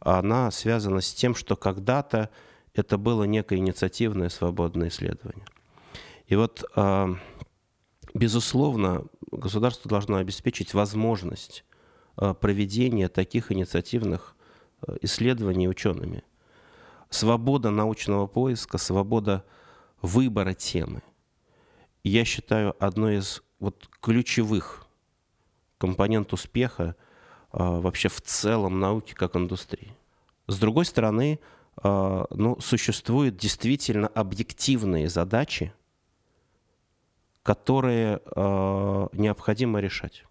[0.00, 2.28] она связана с тем, что когда-то
[2.74, 5.46] это было некое инициативное свободное исследование.
[6.26, 7.16] И вот а,
[8.14, 11.64] безусловно, государство должно обеспечить возможность
[12.40, 14.36] проведения таких инициативных
[15.02, 16.22] исследований учеными.
[17.10, 19.44] Свобода научного поиска, свобода
[20.02, 21.02] выбора темы.
[22.04, 24.86] Я считаю, одной из вот ключевых
[25.78, 26.96] компонент успеха
[27.50, 29.90] вообще в целом науки как индустрии.
[30.46, 31.40] С другой стороны,
[31.76, 35.72] а, ну, существуют действительно объективные задачи,
[37.42, 40.24] которые э, необходимо решать.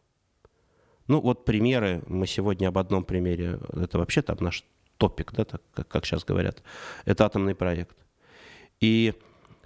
[1.07, 4.63] Ну, вот примеры, мы сегодня об одном примере, это вообще там наш
[4.97, 6.63] топик, да, так, как, как сейчас говорят,
[7.05, 7.95] это атомный проект.
[8.79, 9.13] И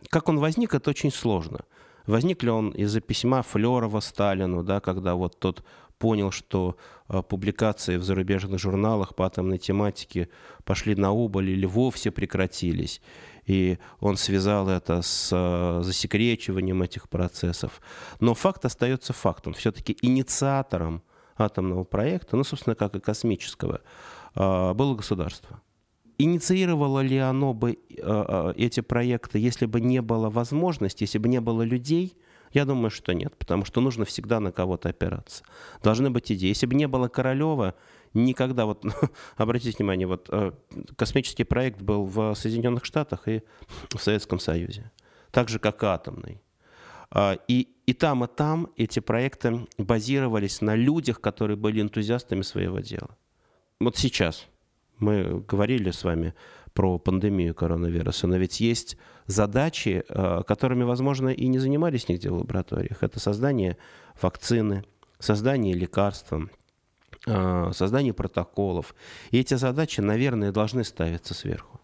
[0.10, 1.62] как он возник, это очень сложно.
[2.08, 5.64] Возник ли он из-за письма Флерова Сталину, да, когда вот тот
[6.00, 10.30] понял, что а, публикации в зарубежных журналах по атомной тематике
[10.64, 13.02] пошли на убыль или вовсе прекратились.
[13.46, 17.82] И он связал это с а, засекречиванием этих процессов.
[18.20, 19.54] Но факт остается фактом.
[19.54, 21.04] Все-таки инициатором
[21.36, 23.82] атомного проекта, ну, собственно, как и космического,
[24.34, 25.62] а, было государство.
[26.18, 27.78] Инициировало ли оно бы
[28.56, 32.18] эти проекты, если бы не было возможности, если бы не было людей–
[32.52, 35.44] я думаю, что нет, потому что нужно всегда на кого-то опираться.
[35.84, 36.50] Должны быть идеи.
[36.50, 37.76] Если бы не было Королева,
[38.14, 38.84] никогда, вот
[39.38, 40.52] обратите внимание, вот э,
[40.96, 43.44] космический проект был в Соединенных Штатах и
[43.90, 44.92] в Советском Союзе,
[45.32, 46.42] так же, как и атомный.
[47.10, 52.80] А, и, и там, и там эти проекты базировались на людях, которые были энтузиастами своего
[52.80, 53.18] дела.
[53.80, 54.48] Вот сейчас
[55.00, 56.34] мы говорили с вами
[56.74, 62.38] про пандемию коронавируса, но ведь есть задачи, э, которыми, возможно, и не занимались нигде в
[62.38, 63.02] лабораториях.
[63.02, 63.78] Это создание
[64.22, 64.84] вакцины,
[65.20, 66.50] создание лекарства,
[67.26, 68.96] э, создание протоколов.
[69.32, 71.80] И эти задачи, наверное, должны ставиться сверху.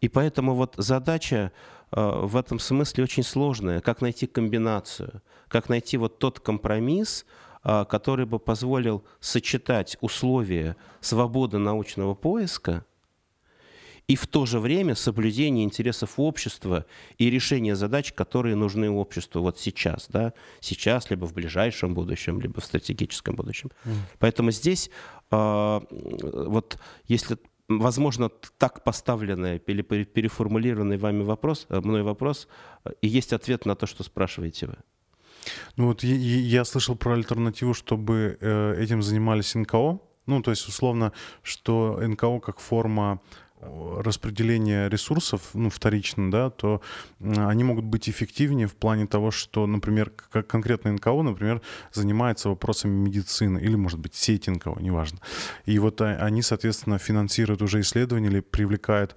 [0.00, 1.52] И поэтому вот задача
[1.90, 3.80] э, в этом смысле очень сложная.
[3.80, 7.24] Как найти комбинацию, как найти вот тот компромисс,
[7.62, 12.84] который бы позволил сочетать условия свободы научного поиска–
[14.08, 16.84] и в то же время соблюдение интересов общества
[17.18, 22.60] и решение задач, которые нужны обществу вот сейчас, да, сейчас, либо в ближайшем будущем, либо
[22.60, 23.70] в стратегическом будущем.
[23.84, 23.92] Mm.
[24.18, 24.90] Поэтому здесь
[25.30, 32.48] э, вот если возможно, так поставленный или переформулированный вами вопрос, э, мной вопрос,
[33.00, 34.76] и есть ответ на то, что спрашиваете вы.
[35.76, 40.00] Ну вот я, слышал про альтернативу, чтобы э, этим занимались НКО.
[40.26, 43.20] Ну, то есть, условно, что НКО как форма
[43.62, 46.80] распределения ресурсов, ну, вторично, да, то
[47.20, 52.92] они могут быть эффективнее в плане того, что, например, как конкретно НКО, например, занимается вопросами
[52.92, 55.20] медицины, или, может быть, сеть НКО, неважно.
[55.64, 59.16] И вот они, соответственно, финансируют уже исследования или привлекают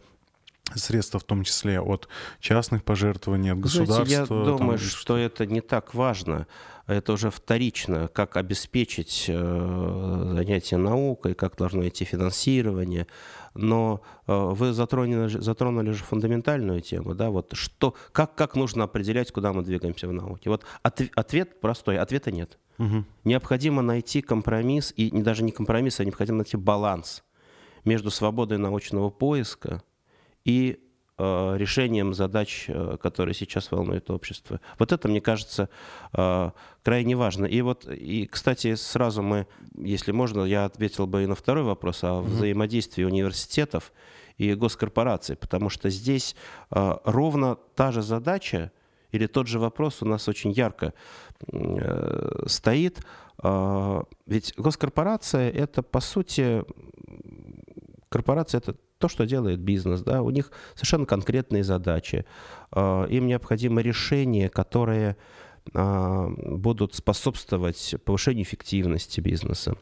[0.74, 2.08] средства, в том числе от
[2.40, 4.06] частных пожертвований, от государства.
[4.06, 6.48] Знаете, я там, думаю, что это не так важно
[6.88, 13.08] это уже вторично, как обеспечить э, занятия наукой, как должно идти финансирование.
[13.56, 19.32] Но э, вы затронули, затронули же фундаментальную тему, да, вот что, как, как нужно определять,
[19.32, 20.50] куда мы двигаемся в науке.
[20.50, 22.60] Вот от, ответ простой, ответа нет.
[22.78, 23.06] Угу.
[23.24, 27.24] Необходимо найти компромисс, и даже не компромисс, а необходимо найти баланс
[27.84, 29.82] между свободой научного поиска
[30.46, 30.80] и
[31.18, 34.60] Э, решением задач, э, которые сейчас волнуют общество.
[34.78, 35.70] Вот это, мне кажется,
[36.12, 36.52] э,
[36.84, 37.46] крайне важно.
[37.46, 42.04] И вот, и, кстати, сразу мы, если можно, я ответил бы и на второй вопрос
[42.04, 43.94] о взаимодействии университетов
[44.38, 46.36] и госкорпораций, потому что здесь
[46.70, 48.74] ровно та же задача
[49.14, 50.94] или тот же вопрос у нас очень ярко
[52.46, 53.00] стоит.
[54.26, 56.66] Ведь госкорпорация— это, по сути,
[58.10, 62.26] корпорация— это то, что делает бизнес, да, у них совершенно конкретные задачи.
[62.72, 65.18] А, им необходимо решения, которые
[65.74, 69.76] а, будут способствовать повышению эффективности бизнеса.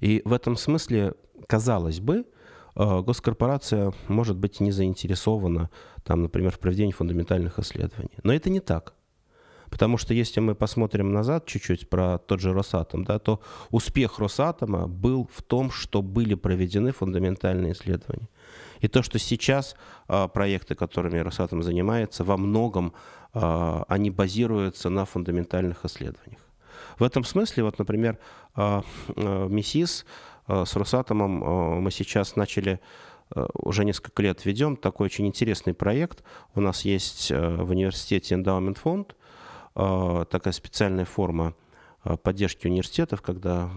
[0.00, 1.14] И в этом смысле,
[1.46, 2.24] казалось бы,
[2.74, 5.70] а, госкорпорация может быть не заинтересована,
[6.02, 8.18] там, например, в проведении фундаментальных исследований.
[8.22, 8.94] Но это не так.
[9.74, 13.40] Потому что если мы посмотрим назад чуть-чуть про тот же Росатом, да, то
[13.72, 18.28] успех Росатома был в том, что были проведены фундаментальные исследования.
[18.78, 19.74] И то, что сейчас
[20.06, 22.92] а, проекты, которыми Росатом занимается, во многом
[23.32, 26.40] а, они базируются на фундаментальных исследованиях.
[26.96, 28.18] В этом смысле, вот, например,
[28.54, 28.84] а,
[29.16, 30.06] а, МИСИС
[30.46, 32.78] а, с Росатомом а, мы сейчас начали
[33.30, 36.22] а, уже несколько лет ведем такой очень интересный проект.
[36.54, 39.16] У нас есть а, в университете эндаумент фонд,
[39.74, 41.54] такая специальная форма
[42.22, 43.70] поддержки университетов, когда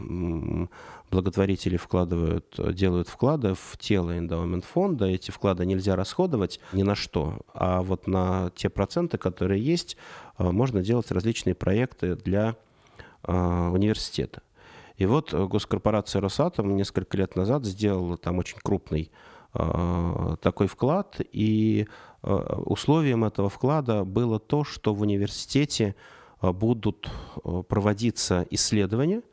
[1.09, 5.05] благотворители вкладывают, делают вклады в тело эндаумент фонда.
[5.05, 9.95] Эти вклады нельзя расходовать ни на что, а вот на те проценты, которые есть,
[10.37, 12.57] можно делать различные проекты для
[13.23, 14.41] университета.
[14.97, 19.09] И вот госкорпорация «Росатом» несколько лет назад сделала там очень крупный
[19.53, 21.87] такой вклад, и
[22.34, 25.95] условием этого вклада было то, что в университете
[26.41, 27.09] Э, будут
[27.43, 29.23] э, проводиться исследования,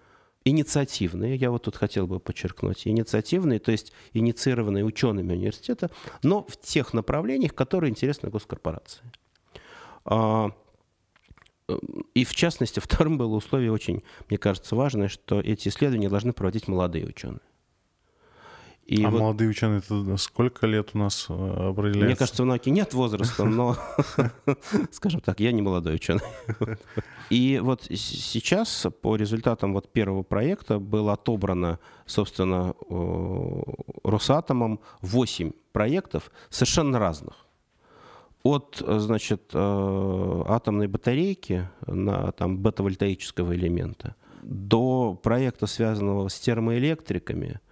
[0.44, 5.90] инициативные, я вот тут хотел бы подчеркнуть, инициативные, то есть инициированные учеными университета,
[6.22, 9.02] но в тех направлениях, которые интересны госкорпорации.
[10.06, 10.50] А,
[11.68, 11.78] э,
[12.14, 16.68] и в частности, вторым было условие очень, мне кажется, важное, что эти исследования должны проводить
[16.68, 17.40] молодые ученые.
[18.86, 22.04] И а вот, молодые ученые, это сколько лет у нас э, определяется?
[22.04, 23.76] Мне кажется, в науке нет возраста, но,
[24.90, 26.20] скажем так, я не молодой ученый.
[27.30, 32.74] И вот сейчас по результатам вот первого проекта было отобрано, собственно,
[34.04, 37.46] Росатомом 8 проектов совершенно разных.
[38.42, 47.60] От, значит, э, атомной батарейки на там бета-вольтаического элемента до проекта, связанного с термоэлектриками–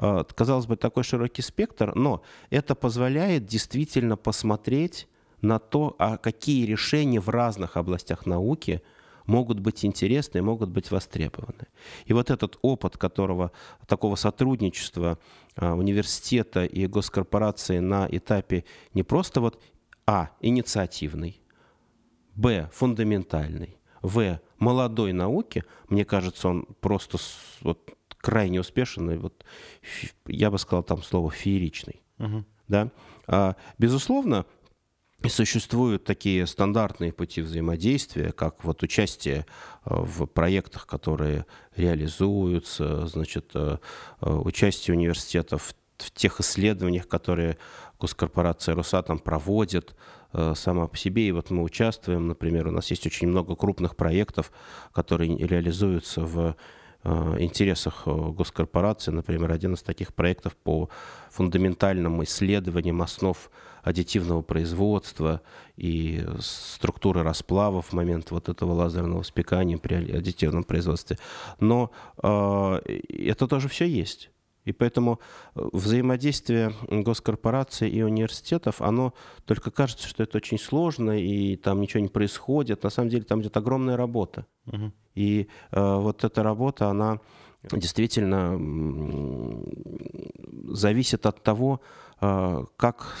[0.00, 5.08] казалось бы, такой широкий спектр, но это позволяет действительно посмотреть
[5.42, 8.82] на то, а какие решения в разных областях науки
[9.26, 11.66] могут быть интересны и могут быть востребованы.
[12.06, 13.52] И вот этот опыт, которого
[13.86, 15.18] такого сотрудничества
[15.54, 19.60] а, университета и госкорпорации на этапе не просто вот
[20.06, 21.40] а инициативный,
[22.34, 27.18] б фундаментальный, в молодой науки, мне кажется, он просто
[27.60, 29.44] вот крайне успешен, и вот
[30.26, 32.02] я бы сказал там слово фееричный.
[32.18, 32.44] Угу.
[32.68, 32.90] Да?
[33.26, 34.46] А, безусловно,
[35.28, 39.46] существуют такие стандартные пути взаимодействия, как вот участие
[39.84, 41.46] а, в проектах, которые
[41.76, 43.78] реализуются, значит, а,
[44.20, 47.58] участие университетов в тех исследованиях, которые
[47.98, 49.94] госкорпорация Росатом проводит
[50.54, 51.28] сама по себе.
[51.28, 54.50] И вот мы участвуем, например, у нас есть очень много крупных проектов,
[54.92, 56.54] которые реализуются в Э,
[57.04, 59.10] интересах э, госкорпорации.
[59.10, 60.88] Например, один из таких проектов по
[61.30, 63.50] фундаментальным исследованиям основ
[63.82, 65.40] аддитивного производства
[65.76, 71.18] и структуры расплавов в момент вот этого лазерного спекания при аддитивном производстве.
[71.58, 71.90] Но
[72.22, 74.30] э, это тоже все есть.
[74.64, 75.20] И поэтому
[75.54, 82.00] э, взаимодействие госкорпораций и университетов, оно только кажется, что это очень сложно, и там ничего
[82.00, 82.82] не происходит.
[82.82, 84.46] На самом деле там идет огромная работа.
[84.66, 84.92] Угу.
[85.14, 87.20] И э, вот эта работа, она
[87.72, 88.58] действительно
[90.74, 91.80] зависит от того,
[92.20, 93.16] э, как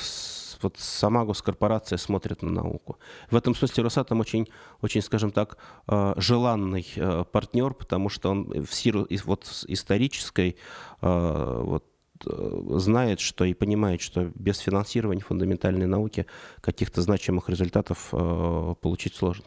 [0.62, 2.98] вот сама госкорпорация смотрит на науку.
[3.30, 4.48] В этом смысле Росатом очень,
[4.80, 5.58] очень скажем так,
[5.88, 10.56] э, желанный э, партнер, потому что он в силу вот исторической
[11.02, 11.84] э, вот,
[12.22, 16.26] знает, что и понимает, что без финансирования фундаментальной науки
[16.60, 19.46] каких-то значимых результатов получить сложно.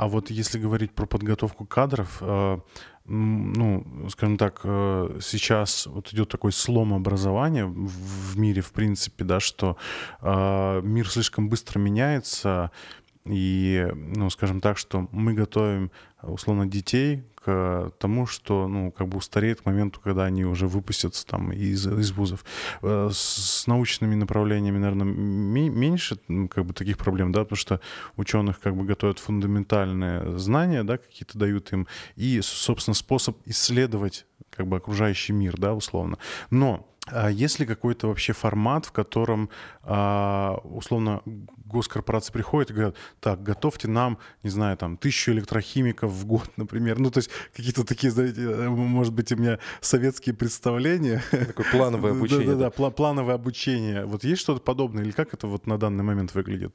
[0.00, 2.58] А вот если говорить про подготовку кадров, э,
[3.04, 9.40] ну, скажем так, э, сейчас вот идет такой слом образования в мире, в принципе, да,
[9.40, 9.76] что
[10.22, 12.70] э, мир слишком быстро меняется,
[13.26, 15.90] и, ну, скажем так, что мы готовим,
[16.22, 21.26] условно, детей к тому, что, ну, как бы устареет к моменту, когда они уже выпустятся
[21.26, 22.44] там из, из вузов.
[22.82, 26.18] Э, с научными направлениями, наверное, меньше
[26.50, 27.80] как бы таких проблем, да, потому что
[28.16, 31.86] ученых как бы готовят фундаментальные знания, да, какие-то дают им,
[32.16, 36.18] и, собственно, способ исследовать как бы окружающий мир, да, условно.
[36.50, 39.50] Но а есть ли какой-то вообще формат, в котором,
[39.82, 41.22] а, условно,
[41.66, 46.98] госкорпорации приходят и говорят, так, готовьте нам, не знаю, там, тысячу электрохимиков в год, например.
[46.98, 51.22] Ну, то есть какие-то такие, знаете, э, может быть, у меня советские представления.
[51.30, 52.46] Такое плановое обучение.
[52.46, 54.04] Да-да-да, плановое обучение.
[54.04, 56.74] Вот есть что-то подобное или как это вот на данный момент выглядит?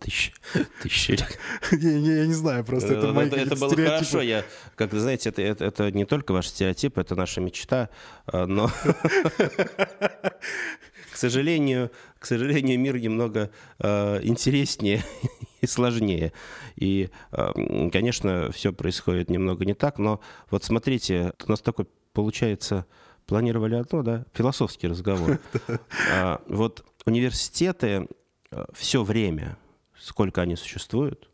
[0.00, 0.32] Тысяча.
[0.82, 1.12] Тысяча.
[1.72, 4.20] я, я, не знаю, просто это, мои Это, было хорошо.
[4.20, 7.88] Я, как вы знаете, это, не только ваш стереотип, это наша мечта,
[8.26, 8.68] а, но,
[11.12, 15.04] к сожалению, к сожалению, мир немного а, интереснее
[15.60, 16.32] и сложнее.
[16.76, 17.52] И, а,
[17.90, 20.20] конечно, все происходит немного не так, но
[20.50, 22.86] вот смотрите, у нас такой получается
[23.26, 25.38] планировали одно, да, философский разговор.
[26.46, 28.08] Вот университеты
[28.72, 29.56] все время,
[29.98, 31.28] сколько они существуют,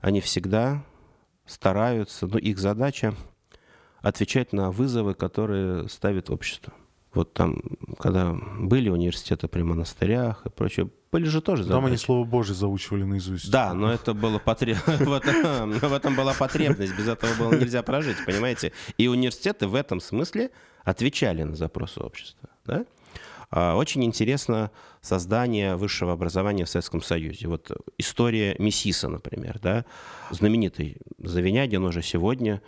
[0.00, 0.84] они всегда
[1.46, 3.14] стараются, но их задача
[4.00, 6.72] отвечать на вызовы, которые ставит общество.
[7.12, 7.60] вот там,
[7.98, 11.86] когда были университеты при монастырях и прочее, были же тоже Там задачи.
[11.86, 13.50] они Слово Божье заучивали наизусть.
[13.50, 14.76] Да, но это было потреб...
[14.86, 18.72] в этом была потребность, без этого было нельзя прожить, понимаете?
[18.98, 20.50] И университеты в этом смысле
[20.84, 22.50] отвечали на запросы общества.
[22.66, 22.84] Да?
[23.50, 24.70] А, Очень интересно
[25.00, 27.48] создание высшего образования в Советском Союзе.
[27.48, 29.84] Вот история Мессиса, например, да?
[30.30, 32.60] знаменитый Завинягин уже сегодня,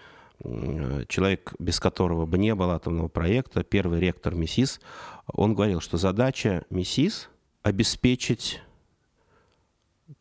[1.09, 4.81] человек, без которого бы не было атомного проекта, первый ректор МИСИС,
[5.26, 7.29] он говорил, что задача МИСИС–
[7.62, 8.62] обеспечить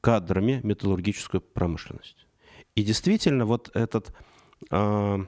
[0.01, 2.26] кадрами металлургическую промышленность.
[2.76, 4.12] И действительно, вот этот
[4.72, 5.26] э,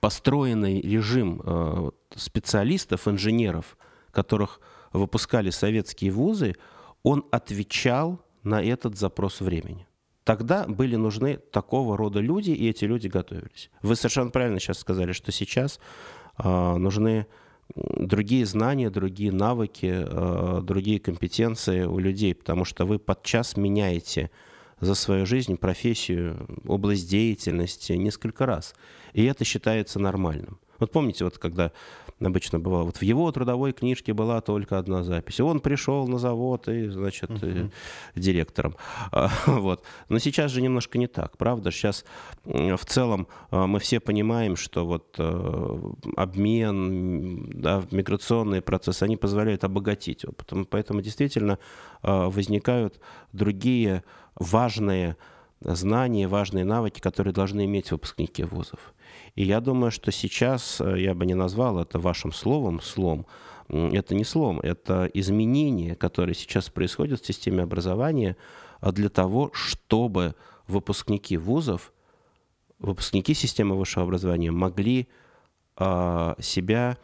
[0.00, 3.76] построенный режим вот специалистов, инженеров,
[4.10, 4.60] которых
[4.92, 6.54] выпускали советские вузы,
[7.02, 9.86] он отвечал на этот запрос времени.
[10.24, 13.70] Тогда были нужны такого рода люди, и эти люди готовились.
[13.82, 15.80] Вы совершенно правильно сейчас сказали, что сейчас
[16.38, 17.26] э, нужны
[17.74, 24.30] другие знания, другие навыки, э, другие компетенции у людей, потому что вы подчас меняете
[24.80, 28.74] за свою жизнь профессию, область деятельности несколько раз.
[29.12, 30.58] И это считается нормальным.
[30.78, 31.72] Вот помните, вот когда
[32.28, 35.40] обычно бывало, вот в его трудовой книжке была только одна запись.
[35.40, 37.68] Он пришел на завод и, значит, э,
[38.14, 38.76] директором.
[39.12, 39.82] А, Вот.
[40.08, 41.70] Но сейчас же немножко не так, правда?
[41.70, 42.04] Сейчас
[42.44, 45.78] в целом а, мы все понимаем, что вот э,
[46.16, 50.24] обмен, да, миграционные процессы, они позволяют обогатить.
[50.50, 51.58] М, Поэтому действительно
[52.02, 53.00] а, возникают
[53.32, 54.04] другие
[54.34, 55.16] важные
[55.60, 58.94] знания, важные навыки, которые должны иметь выпускники вузов.
[59.34, 63.26] И я думаю, что сейчас э, я бы не назвал это вашим словом слом.
[63.68, 68.36] Это не слом, это изменения, которые сейчас происходят в системе образования
[68.80, 70.34] а для того, чтобы
[70.66, 71.92] выпускники вузов,
[72.78, 75.08] выпускники системы высшего образования могли
[75.76, 76.98] а, себя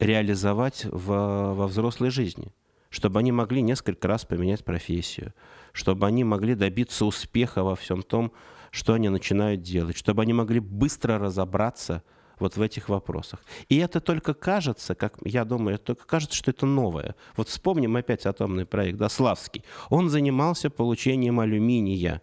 [0.00, 2.52] реализовать в- во взрослой жизни,
[2.88, 5.34] чтобы они могли несколько раз поменять профессию,
[5.72, 8.32] чтобы они могли добиться успеха во всем том,
[8.72, 12.02] что они начинают делать, чтобы они могли быстро разобраться
[12.38, 13.40] вот в этих вопросах.
[13.68, 17.14] И это только кажется, как я думаю, это только кажется, что это новое.
[17.36, 19.62] Вот вспомним опять атомный проект, да, Славский.
[19.90, 22.22] Он занимался получением алюминия.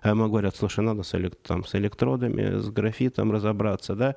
[0.00, 4.16] А ему говорят, слушай, надо с, элек- там, с электродами, с графитом разобраться, да.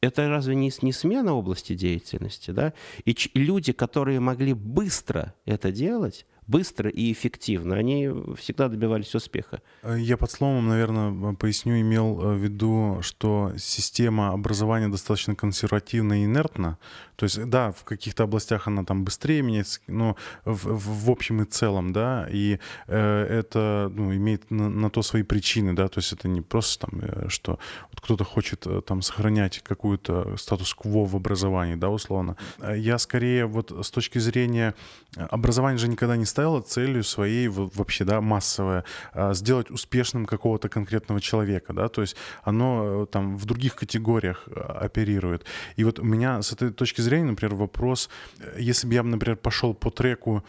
[0.00, 2.72] Это разве не, не смена области деятельности, да?
[3.04, 9.60] И люди, которые могли быстро это делать, быстро и эффективно, они всегда добивались успеха.
[9.82, 16.22] Э, Я под словом, наверное, поясню, имел э, в виду, что система образования достаточно консервативна
[16.22, 16.76] и инертна.
[17.16, 21.42] То есть, да, в каких-то областях она там быстрее меняется, но в, в- в общем
[21.42, 25.98] и целом, да, и э, это ну, имеет на, на то свои причины, да, то
[26.00, 27.58] есть это не просто там, э, что
[27.92, 32.36] вот кто-то хочет там сохранять какую-то статус-кво в образовании, да, условно.
[32.76, 34.74] Я скорее вот с точки зрения
[35.16, 40.68] образования же никогда не ставила целью своей во- вообще, да, массовое, а, сделать успешным какого-то
[40.68, 45.44] конкретного человека, да, то есть оно э, там в других категориях э, оперирует.
[45.76, 49.36] И вот у меня с этой точки зрения, например, вопрос, э, если бы я, например,
[49.36, 50.42] пошел по треку,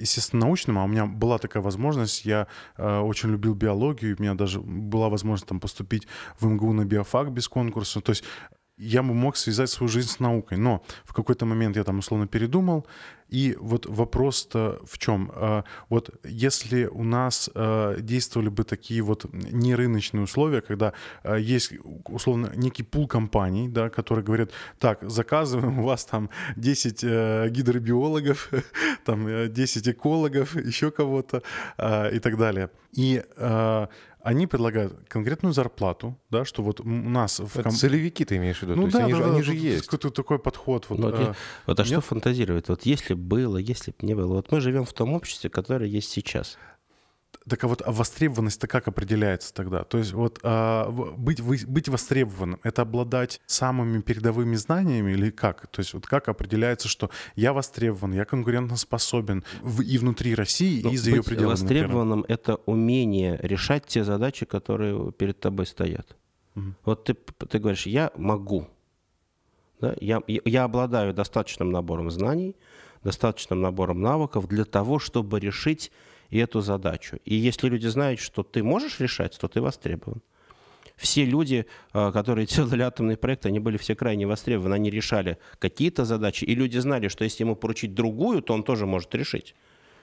[0.00, 2.46] естественно, научному, а у меня была такая возможность, я
[2.76, 6.06] очень любил биологию, у меня даже была возможность там поступить
[6.40, 8.24] в МГУ на биофак без конкурса, то есть
[8.78, 12.26] я бы мог связать свою жизнь с наукой, но в какой-то момент я там условно
[12.26, 12.86] передумал,
[13.32, 15.32] и вот вопрос-то в чем?
[15.34, 20.92] А, Вот если у нас а, действовали бы такие вот нерыночные условия, когда
[21.22, 21.72] а, есть
[22.04, 28.50] условно некий пул компаний, да, которые говорят, так, заказываем у вас там 10 э, гидробиологов,
[29.04, 31.42] там э, 10 экологов, еще кого-то
[32.12, 32.68] и так далее.
[32.92, 33.22] И
[34.24, 38.58] они предлагают конкретную зарплату, да, что вот у нас в Это ком- целевики ты имеешь
[38.58, 38.74] в виду?
[38.76, 39.86] ну То есть да, они, да, же, да, они же есть.
[39.86, 40.86] Какой-то такой подход.
[40.88, 42.04] Вот, Ну, а, вот, вот а что нет?
[42.04, 42.68] фантазировать?
[42.68, 44.34] Вот если было, если бы не было.
[44.34, 46.56] Вот мы живем в том обществе, которое есть сейчас.
[47.48, 49.82] Так а вот а востребованность-то как определяется тогда?
[49.84, 55.66] То есть вот а, быть, вы- быть востребованным— это обладать самыми передовыми знаниями или как?
[55.66, 60.90] То есть вот как определяется, что я востребован, я конкурентоспособен в- и внутри России, Ну,
[60.92, 61.82] и за ее пределами, например?
[61.86, 66.16] востребованным— это умение решать те задачи, которые перед тобой стоят.
[66.54, 66.76] Мгм.
[66.84, 67.14] Вот ты,
[67.48, 68.68] ты говоришь, я могу.
[69.80, 69.96] Да?
[70.00, 72.54] Я- я обладаю достаточным набором знаний,
[73.02, 75.90] достаточным набором навыков для того, чтобы решить
[76.38, 77.18] эту задачу.
[77.24, 80.22] И если люди знают, что ты можешь решать, то ты востребован.
[80.96, 84.74] Все люди, а, которые делали атомный проект, они были все крайне востребованы.
[84.74, 88.86] Они решали какие-то задачи, и люди знали, что если ему поручить другую, то он тоже
[88.86, 89.54] может решить.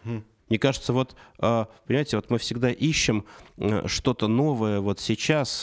[0.03, 3.25] Мне кажется, вот, а, понимаете, вот мы всегда ищем
[3.57, 5.59] э, что-то новое вот сейчас,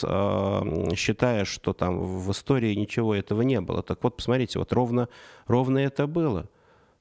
[0.95, 3.83] считая, что там в истории ничего этого не было.
[3.83, 5.09] Так вот, посмотрите, вот ровно,
[5.45, 6.49] ровно это было.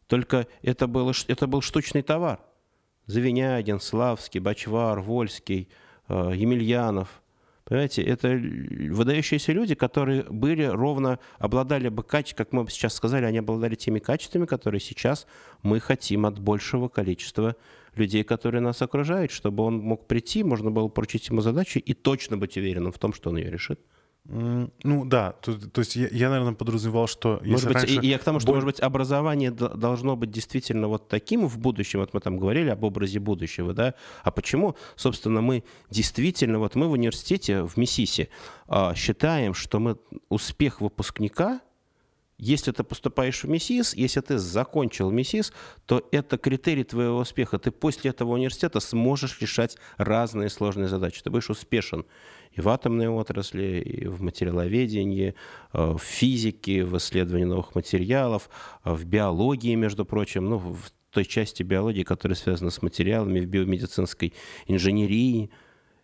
[0.09, 2.41] Только это, было, это был штучный товар.
[3.07, 5.69] Завинягин, Славский, Бачвар, Вольский,
[6.09, 7.09] э, Емельянов–
[7.67, 13.39] Понимаете, это выдающиеся люди, которые были ровно, обладали бы качествами, как мы сейчас сказали, они
[13.39, 15.27] обладали теми качествами, которые сейчас
[15.65, 17.57] мы хотим от большего количества
[17.97, 22.39] людей, которые нас окружают, чтобы он мог прийти, можно было поручить ему задачу и точно
[22.39, 23.81] быть уверенным в том, что он ее решит.
[24.29, 27.41] Ну да, то, то есть я, я, наверное, подразумевал, что...
[27.45, 27.95] Может быть, раньше...
[28.01, 32.01] и, я к тому, что, может быть, образование должно быть действительно вот таким в будущем,
[32.01, 36.89] вот мы там говорили об образе будущего, да, а почему, собственно, мы действительно, вот мы
[36.89, 38.29] в университете в Миссиси
[38.69, 39.97] а, считаем, что мы
[40.29, 41.61] успех выпускника
[42.39, 45.53] если ты поступаешь в МИСИС, если ты закончил МИСИС,
[45.87, 47.59] то это критерий твоего успеха.
[47.59, 51.23] Ты после этого университета сможешь решать разные сложные задачи.
[51.23, 52.05] Ты будешь успешен
[52.53, 55.35] и в атомной отрасли, и в материаловедении,
[55.73, 58.51] э, в физике, в исследовании новых материалов,
[58.85, 63.47] э, в биологии, между прочим, ну, в той части биологии, которая связана с материалами, в
[63.47, 64.35] биомедицинской
[64.67, 65.51] инженерии.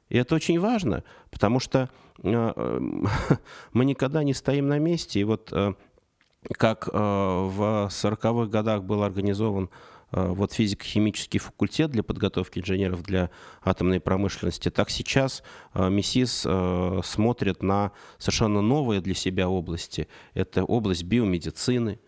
[0.08, 1.88] И это очень важно, потому что
[2.22, 2.80] э,
[3.72, 5.20] мы никогда не стоим на месте.
[5.20, 5.52] И вот
[6.58, 9.70] как в 40-х годах был организован
[10.12, 13.30] Э, вот физико-химический факультет для подготовки инженеров для
[13.62, 15.42] атомной промышленности, так сейчас
[15.74, 20.08] э, МИСИС э, смотрит на совершенно новые для себя области.
[20.34, 21.98] Это область биомедицины,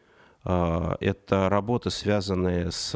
[0.45, 2.95] это работы, связанные с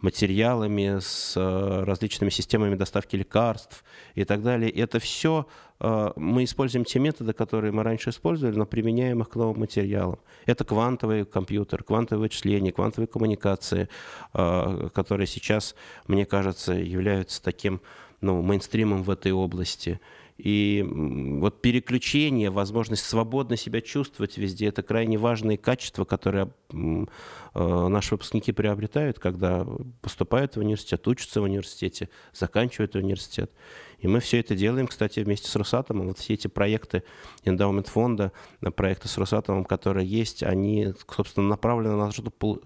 [0.00, 3.84] материалами, с различными системами доставки лекарств
[4.14, 4.70] и так далее.
[4.70, 5.46] Это все
[5.80, 10.18] Э, мы используем те методы, которые мы раньше использовали, но применяем их к новым материалам.
[10.46, 13.88] Это квантовый компьютер, квантовые вычисления, квантовые коммуникации,
[14.34, 15.74] э, которые сейчас,
[16.06, 17.80] мне кажется, являются таким
[18.20, 20.00] ну, мейнстримом в этой области.
[20.38, 27.06] И вот переключение, возможность свободно себя чувствовать везде, это крайне важные качества, которые э,
[27.54, 29.66] наши выпускники приобретают, когда
[30.00, 33.50] поступают в университет, учатся в университете, заканчивают университет.
[33.98, 36.06] И мы все это делаем, кстати, вместе с Росатомом.
[36.06, 37.02] Вот все эти проекты
[37.44, 38.30] эндаумент фонда,
[38.76, 42.12] проекты с Росатомом, которые есть, они, собственно, направлены на,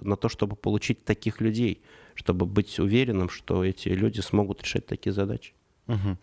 [0.02, 1.80] на то, чтобы получить таких людей,
[2.14, 5.54] чтобы быть уверенным, что эти люди смогут решать такие задачи.
[5.88, 6.16] Угу.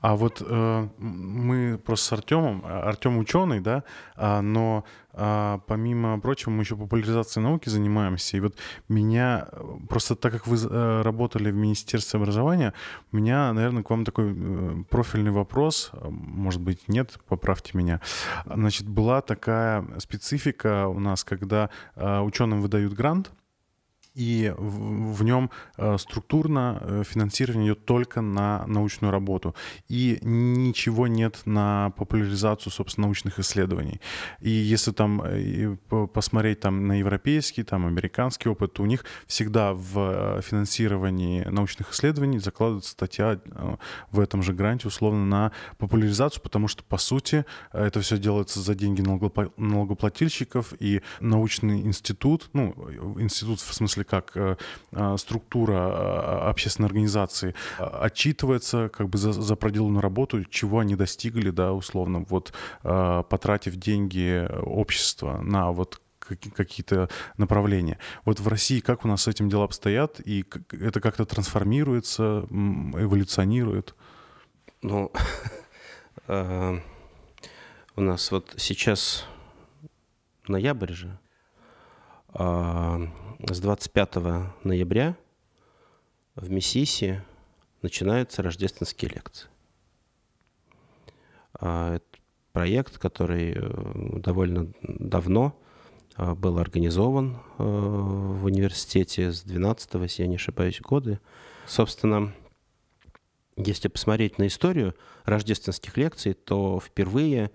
[0.00, 3.82] А вот э, мы просто с Артемом, Артем ученый, да,
[4.14, 4.84] а, но
[5.18, 8.36] а, помимо прочего мы еще популяризацией науки занимаемся.
[8.36, 8.56] И вот
[8.88, 9.48] меня,
[9.88, 12.74] просто так как вы э, работали в Министерстве образования,
[13.12, 18.02] у меня, наверное, к вам такой э, профильный вопрос, может быть, нет, поправьте меня.
[18.44, 23.32] Значит, была такая специфика у нас, когда э, ученым выдают грант,
[24.16, 29.54] и в, нем э, структурно э, финансирование идет только на научную работу,
[29.88, 34.00] и ничего нет на популяризацию, собственно, научных исследований.
[34.40, 35.76] И если там э,
[36.14, 42.38] посмотреть там на европейский, там американский опыт, то у них всегда в финансировании научных исследований
[42.38, 43.38] закладывается статья
[44.10, 48.74] в этом же гранте условно на популяризацию, потому что, по сути, это все делается за
[48.74, 52.74] деньги налогоплательщиков, и научный институт, ну,
[53.18, 54.56] институт в смысле как э,
[54.92, 61.50] э, структура э, общественной организации отчитывается как бы за, за проделанную работу, чего они достигли,
[61.50, 62.52] да, условно, вот
[62.82, 66.00] потратив деньги общества на вот
[66.54, 67.98] какие-то направления.
[68.24, 73.94] Вот в России как у нас с этим дела обстоят, и это как-то трансформируется, эволюционирует?
[74.82, 75.12] Ну,
[76.28, 79.24] у нас вот сейчас
[80.48, 81.25] ноябрь же, а,
[82.38, 84.16] с 25
[84.64, 85.16] ноября
[86.34, 87.22] в Миссиси
[87.80, 89.48] начинаются рождественские лекции.
[91.58, 92.04] А, это
[92.52, 95.58] проект, который э, довольно давно
[96.16, 101.20] а, был организован э, в университете с 12 если я не ошибаюсь, года.
[101.66, 102.34] Собственно,
[103.56, 107.50] если посмотреть на историю рождественских лекций, то впервые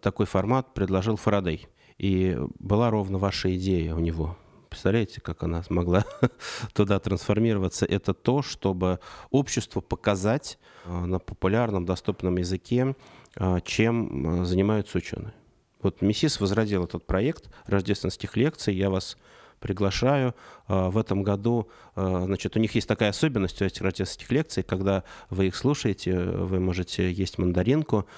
[0.00, 1.68] такой формат предложил Фарадей.
[2.02, 4.36] И была ровно ваша идея у него.
[4.68, 6.04] Представляете, как она смогла
[6.74, 7.86] туда трансформироваться?
[7.86, 8.98] Это то, чтобы
[9.30, 12.96] обществу показать э, на популярном, доступном языке,
[13.36, 15.32] э, чем э, занимаются ученые.
[15.80, 18.74] Вот МИСИС возродил этот проект рождественских лекций.
[18.74, 19.16] Я вас
[19.60, 20.34] приглашаю.
[20.66, 25.46] В этом году, значит, у них есть такая особенность у этих рождественских лекций, когда вы
[25.46, 28.08] их слушаете, вы можете есть мандаринку,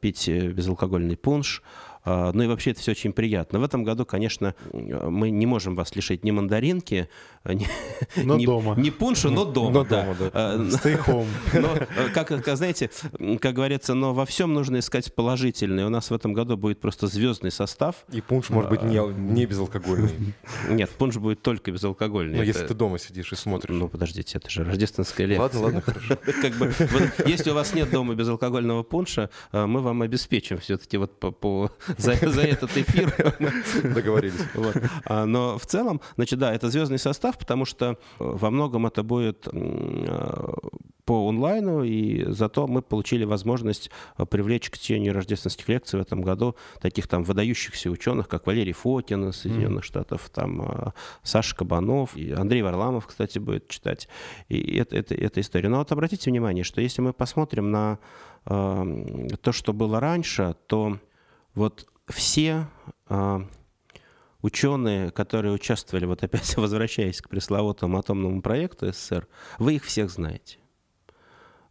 [0.00, 1.62] пить безалкогольный пунш,
[2.04, 3.58] ну и вообще это все очень приятно.
[3.58, 7.08] В этом году, конечно, мы не можем вас лишить ни мандаринки,
[7.44, 7.66] ни,
[8.22, 8.74] но ни, дома.
[8.76, 9.70] ни пунша, но дома.
[9.70, 10.02] Но да.
[10.02, 10.30] дома, да.
[10.32, 11.26] А, Stay home.
[11.54, 11.68] Но,
[12.12, 12.90] как, как, знаете,
[13.40, 15.86] как говорится, но во всем нужно искать положительное.
[15.86, 18.04] У нас в этом году будет просто звездный состав.
[18.12, 20.34] И пунш может быть не, не безалкогольный.
[20.68, 22.36] Нет, пунш будет только безалкогольный.
[22.36, 23.74] Но Это- если ты дома сидишь и смотришь.
[23.74, 25.42] Ну, подождите, это же рождественская лекция.
[25.42, 26.16] Ладно, ладно, хорошо.
[26.42, 30.96] Как бы, вот, если у вас нет дома безалкогольного пунша, э, мы вам обеспечим все-таки
[30.96, 33.14] вот по, по- за, за этот эфир.
[33.94, 34.40] Договорились.
[34.54, 34.76] Вот.
[35.04, 39.02] А, Но в целом, значит, да, это звездный состав, потому что э, во многом это
[39.02, 40.52] будет э,
[41.04, 46.22] по онлайну, и зато мы получили возможность э, привлечь к чтению рождественских лекций в этом
[46.22, 50.92] году таких там выдающихся ученых, как Валерий Фокин из Соединенных Штатов, там
[51.22, 54.08] Саша Кабанов, и Андрей Варламов, кстати, будет читать.
[54.48, 55.68] И это, это, это история.
[55.68, 57.98] Но вот обратите внимание, что если мы посмотрим на
[58.46, 60.98] э, то, что было раньше, то
[61.54, 62.66] вот все
[63.08, 63.40] э,
[64.42, 69.26] ученые, которые участвовали, вот опять возвращаясь к пресловутому атомному проекту СССР,
[69.58, 70.58] вы их всех знаете.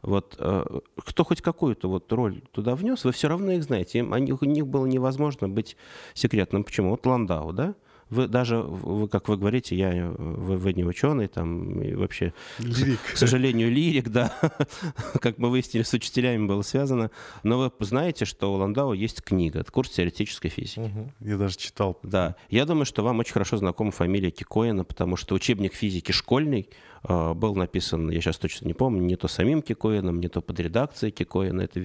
[0.02, 4.00] Вот э, кто хоть какую-то вот роль туда внес, вы все равно их знаете.
[4.00, 5.78] Им, они- у них было невозможно быть
[6.14, 6.66] секретным.
[6.66, 6.90] Почему?
[6.90, 7.76] Вот Ландау, да?
[8.10, 12.34] Вы даже, вы, как вы говорите, я, э, вы, вы не ученый, там, и вообще,
[12.60, 13.00] Лирик.
[13.14, 14.34] к сожалению, лирик, да,
[15.22, 17.12] как мы выяснили, с учителями было связано.
[17.44, 20.80] Но вы знаете, что у Ландау есть книга, это курс теоретической физики.
[20.80, 21.12] Мгм.
[21.22, 22.00] Я даже читал.
[22.04, 26.70] Да, я думаю, что вам очень хорошо знакома фамилия Кикоина, потому что учебник физики школьный
[27.04, 30.60] э, был написан, я сейчас точно не помню, не то самим Кикоином, не то под
[30.60, 31.82] редакцией Кикоина, это,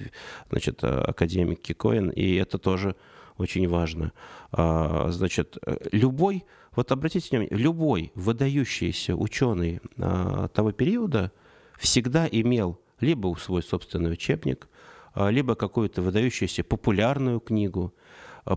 [0.49, 2.95] значит, э, академик Кикоин, и это тоже
[3.39, 4.11] очень важно.
[4.51, 11.31] А, Значит, э, любой, вот обратите внимание, любой выдающийся ученый а, того периода
[11.77, 14.67] всегда имел либо свой собственный учебник,
[15.13, 17.93] а, либо какую-то выдающуюся популярную книгу.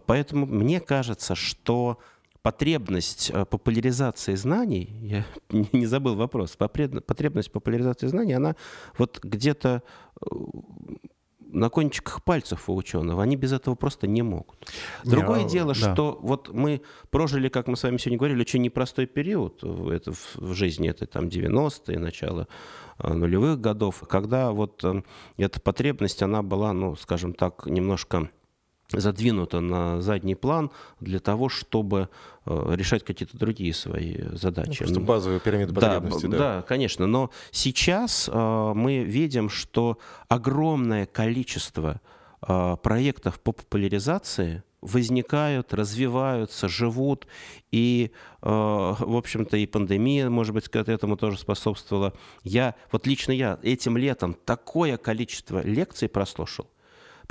[0.06, 1.98] Поэтому мне кажется, что
[2.42, 5.24] потребность э, популяризации знаний, я
[5.72, 8.56] не забыл вопрос, потребность популяризации знаний, она
[8.98, 9.82] вот где-то
[10.20, 10.26] э,
[11.53, 14.57] на кончиках пальцев у ученого, они без этого просто не могут.
[15.05, 15.92] Другое Не, а, дело, да.
[15.94, 20.12] что вот мы прожили, как мы с вами сегодня говорили, очень непростой период в- это
[20.12, 22.48] в, в жизни, это там 90-е, начало
[22.98, 25.03] э, нулевых годов, когда вот э,
[25.36, 28.30] эта потребность, она была, ну, скажем так, немножко
[29.01, 30.70] задвинута на задний план
[31.01, 32.09] для того, чтобы
[32.47, 34.84] э, решать какие-то другие свои задачи.
[34.88, 36.38] Ну, базовая пирамида да, потребностей, б- да.
[36.38, 37.07] да, конечно.
[37.07, 42.01] Но сейчас э, мы видим, что огромное количество
[42.47, 47.26] э, проектов по популяризации возникают, развиваются, живут.
[47.70, 48.11] И,
[48.43, 52.12] э, в общем-то, и пандемия, может быть, к этому тоже способствовала.
[52.43, 56.66] Я, вот лично я этим летом такое количество лекций прослушал.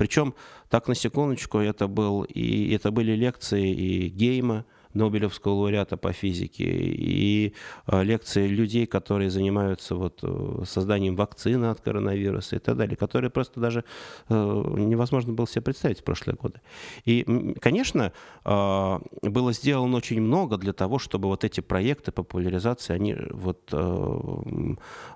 [0.02, 0.34] Причем,
[0.68, 6.64] так на секундочку, это, был и, это были лекции и Гейма, Нобелевского лауреата по физике,
[6.64, 7.54] и
[7.86, 13.30] э, лекции людей, которые занимаются вот, э, созданием вакцины от коронавируса и так далее, которые
[13.30, 13.84] просто даже
[14.30, 16.62] э, невозможно было себе представить в прошлые годы.
[17.06, 18.12] И, конечно,
[18.44, 23.72] было сделано очень много для того, чтобы вот эти проекты популяризации, они вот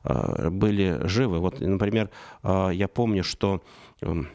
[0.04, 1.40] были живы.
[1.40, 2.12] Вот, например,
[2.44, 3.62] я помню, что
[4.02, 4.30] эм,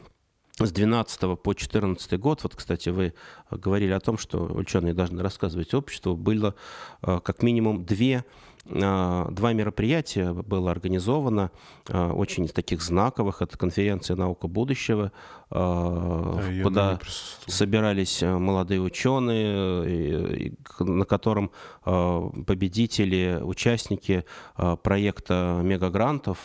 [0.59, 3.13] с 12 по 14 год, вот, кстати, вы
[3.49, 6.55] говорили о том, что ученые должны рассказывать обществу, было
[7.01, 8.25] э, как минимум две
[8.65, 11.51] э, Два мероприятия было организовано,
[11.87, 13.41] э, очень таких знаковых.
[13.41, 15.11] Это конференция «Наука будущего»,
[15.49, 16.99] Да, куда
[17.47, 21.51] собирались молодые ученые, на котором
[21.83, 24.23] победители, участники
[24.55, 26.37] проекта мегагрантов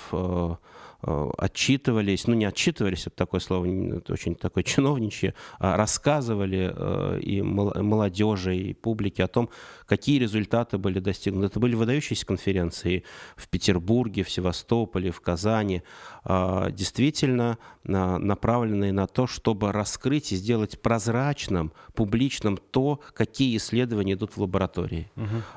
[1.39, 7.43] отчитывались, ну не отчитывались, это такое слово, это очень такое чиновничье, а рассказывали э, и
[7.43, 9.49] мол- молодежи, и публике о том,
[9.87, 11.47] какие результаты были достигнуты.
[11.47, 13.05] Это были выдающиеся конференции
[13.37, 15.83] в Петербурге, в Севастополе, в Казани,
[16.25, 24.15] а, действительно на- направленные на то, чтобы раскрыть и сделать прозрачным, публичным то, какие исследования
[24.15, 25.11] идут в лаборатории.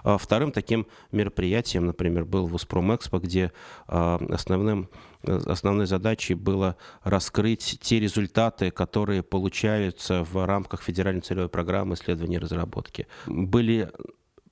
[0.04, 3.52] А Вторым таким мероприятием, например, был Воспромэкспо, где
[3.88, 11.50] а, основным, э, основной задачей было раскрыть те результаты, которые получаются в рамках федеральной целевой
[11.50, 13.08] программы исследований и разработки.
[13.28, 13.92] Были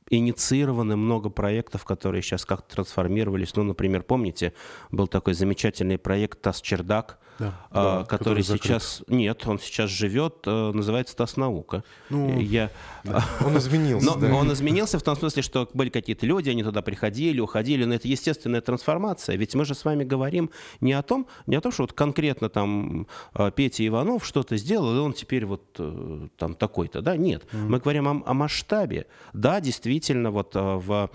[0.09, 3.55] инициированы много проектов, которые сейчас как-то трансформировались.
[3.55, 4.53] Ну, например, помните,
[4.91, 9.03] был такой замечательный проект «Тас-Чердак», да, а, да, который, который сейчас...
[9.07, 11.83] Нет, он сейчас живет, э, называется «Тас-наука».
[12.09, 12.71] Ну, Я...
[13.03, 13.23] да.
[13.45, 14.33] Он изменился, но, да.
[14.33, 18.07] Он изменился в том смысле, что были какие-то люди, они туда приходили, уходили, но это
[18.07, 19.35] естественная трансформация.
[19.35, 20.49] Ведь мы же с вами говорим
[20.81, 24.95] не о том, не о том, что вот конкретно там э, Петя Иванов что-то сделал,
[24.95, 27.15] и он теперь вот э, там такой-то, да?
[27.15, 27.43] Нет.
[27.51, 27.67] Mm-hmm.
[27.67, 29.05] Мы говорим о, о масштабе.
[29.33, 31.09] Да, действительно, вот в,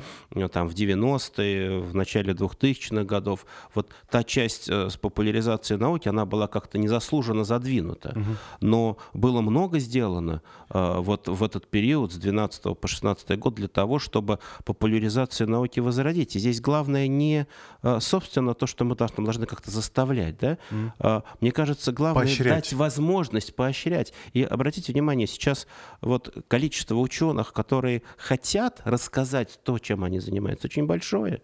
[0.52, 3.44] там, в 90-е, в начале 2000-х годов,
[3.74, 8.10] вот та часть с популяризацией науки, она была как-то незаслуженно задвинута.
[8.10, 8.36] Угу.
[8.60, 13.68] Но было много сделано э, вот в этот период с 12 по 16 год для
[13.68, 16.36] того, чтобы популяризацию науки возродить.
[16.36, 17.46] И здесь главное не,
[17.82, 20.38] э, собственно, то, что мы должны, должны как-то заставлять.
[20.38, 20.58] Да?
[20.70, 20.92] Угу.
[21.00, 22.54] Э, мне кажется, главное поощрять.
[22.54, 24.12] дать возможность поощрять.
[24.32, 25.66] И обратите внимание, сейчас
[26.00, 31.42] вот количество ученых, которые хотят рассказать то, чем они занимаются, очень большое.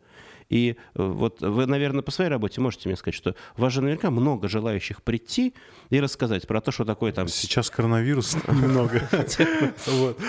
[0.48, 3.82] И э, вот вы, наверное, по своей работе можете мне сказать, что у вас же
[3.82, 5.54] наверняка много желающих прийти
[5.90, 7.28] и рассказать про то, что такое там...
[7.28, 9.08] Сейчас коронавирус немного.
[9.12, 9.24] А,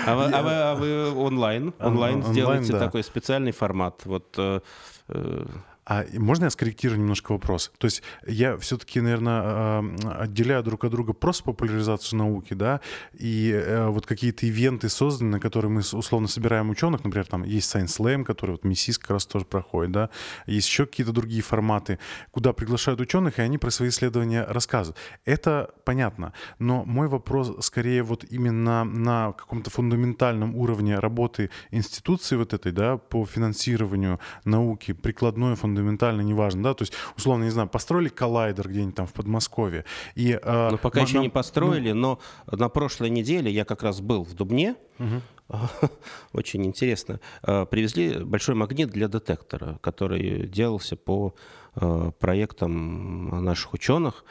[0.06, 1.74] а, а вы онлайн?
[1.80, 4.02] Онлайн сделаете такой специальный формат.
[4.06, 4.60] Вот э,
[5.08, 5.46] э,
[5.90, 7.72] а можно я скорректирую немножко вопрос?
[7.80, 9.80] То есть я все-таки, наверное,
[10.20, 12.80] отделяю друг от друга просто популяризацию науки, да,
[13.14, 17.76] и э, вот какие-то ивенты созданы, на которые мы условно собираем ученых, например, там есть
[17.76, 20.10] Science Slam, который вот МИСИС как раз тоже проходит, да,
[20.46, 21.98] есть еще какие-то другие форматы,
[22.30, 24.96] куда приглашают ученых, и они про свои исследования рассказывают.
[25.26, 32.54] Это понятно, но мой вопрос скорее вот именно на каком-то фундаментальном уровне работы институции вот
[32.54, 37.70] этой, да, по финансированию науки, прикладной фундаментальной фундаментально неважно, да, то есть, условно, не знаю,
[37.70, 39.86] построили коллайдер где-нибудь там в Подмосковье.
[40.16, 42.20] И, э, ну, пока еще не построили, ну...
[42.48, 45.22] но на прошлой неделе я как раз был в Дубне, угу.
[46.34, 47.20] Очень интересно.
[47.44, 51.34] Э, привезли большой магнит для детектора, который делался по
[51.76, 54.26] э, проектам наших ученых.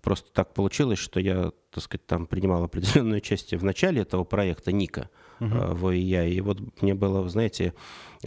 [0.00, 4.72] Просто так получилось, что я, так сказать, там принимал определенное участие в начале этого проекта
[4.72, 5.74] Ника uh-huh.
[5.74, 6.26] в ИЯ.
[6.26, 7.74] И вот мне было, знаете,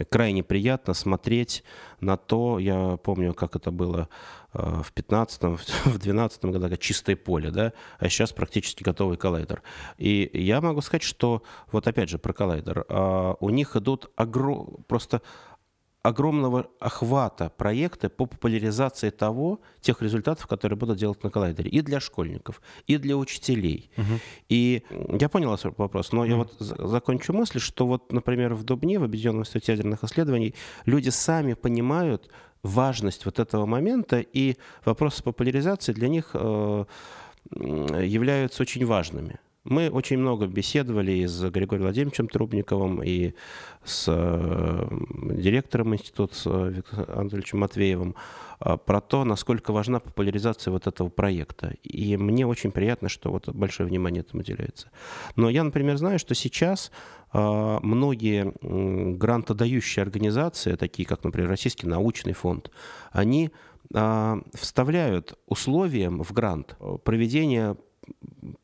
[0.04, 1.64] крайне приятно смотреть
[2.00, 4.08] на то, я помню, как это было
[4.52, 9.62] э, в 15-м, в 12-м году, чистое поле, да, а сейчас практически готовый коллайдер.
[9.96, 11.42] И я могу сказать, что,
[11.72, 14.84] вот опять же про коллайдер, а, у них идут огром...
[14.86, 15.22] просто
[16.08, 21.70] огромного охвата проекта по популяризации того, тех результатов, которые будут делать на коллайдере.
[21.70, 23.90] И для школьников, и для учителей.
[23.96, 24.20] Угу.
[24.48, 24.82] И
[25.20, 26.28] я понял ваш вопрос, но угу.
[26.28, 30.54] я вот закончу мысль, что вот, например, в Дубне, в Объединенном институте ядерных исследований,
[30.84, 32.30] люди сами понимают
[32.62, 36.84] важность вот этого момента, и вопросы популяризации для них э,
[37.50, 39.38] являются очень важными.
[39.68, 43.34] Мы очень много беседовали и с Григорием Владимировичем Трубниковым, и
[43.84, 44.88] с э,
[45.34, 48.14] директором института э, Виктором Анатольевичем Матвеевым
[48.60, 51.74] э, про то, насколько важна популяризация вот этого проекта.
[51.82, 54.90] И мне очень приятно, что вот большое внимание этому уделяется.
[55.34, 56.92] Но я, например, знаю, что сейчас
[57.32, 58.54] многие
[59.16, 62.70] грантодающие организации, такие как, например, Российский научный фонд,
[63.10, 63.50] они
[64.54, 67.76] вставляют условием в грант проведение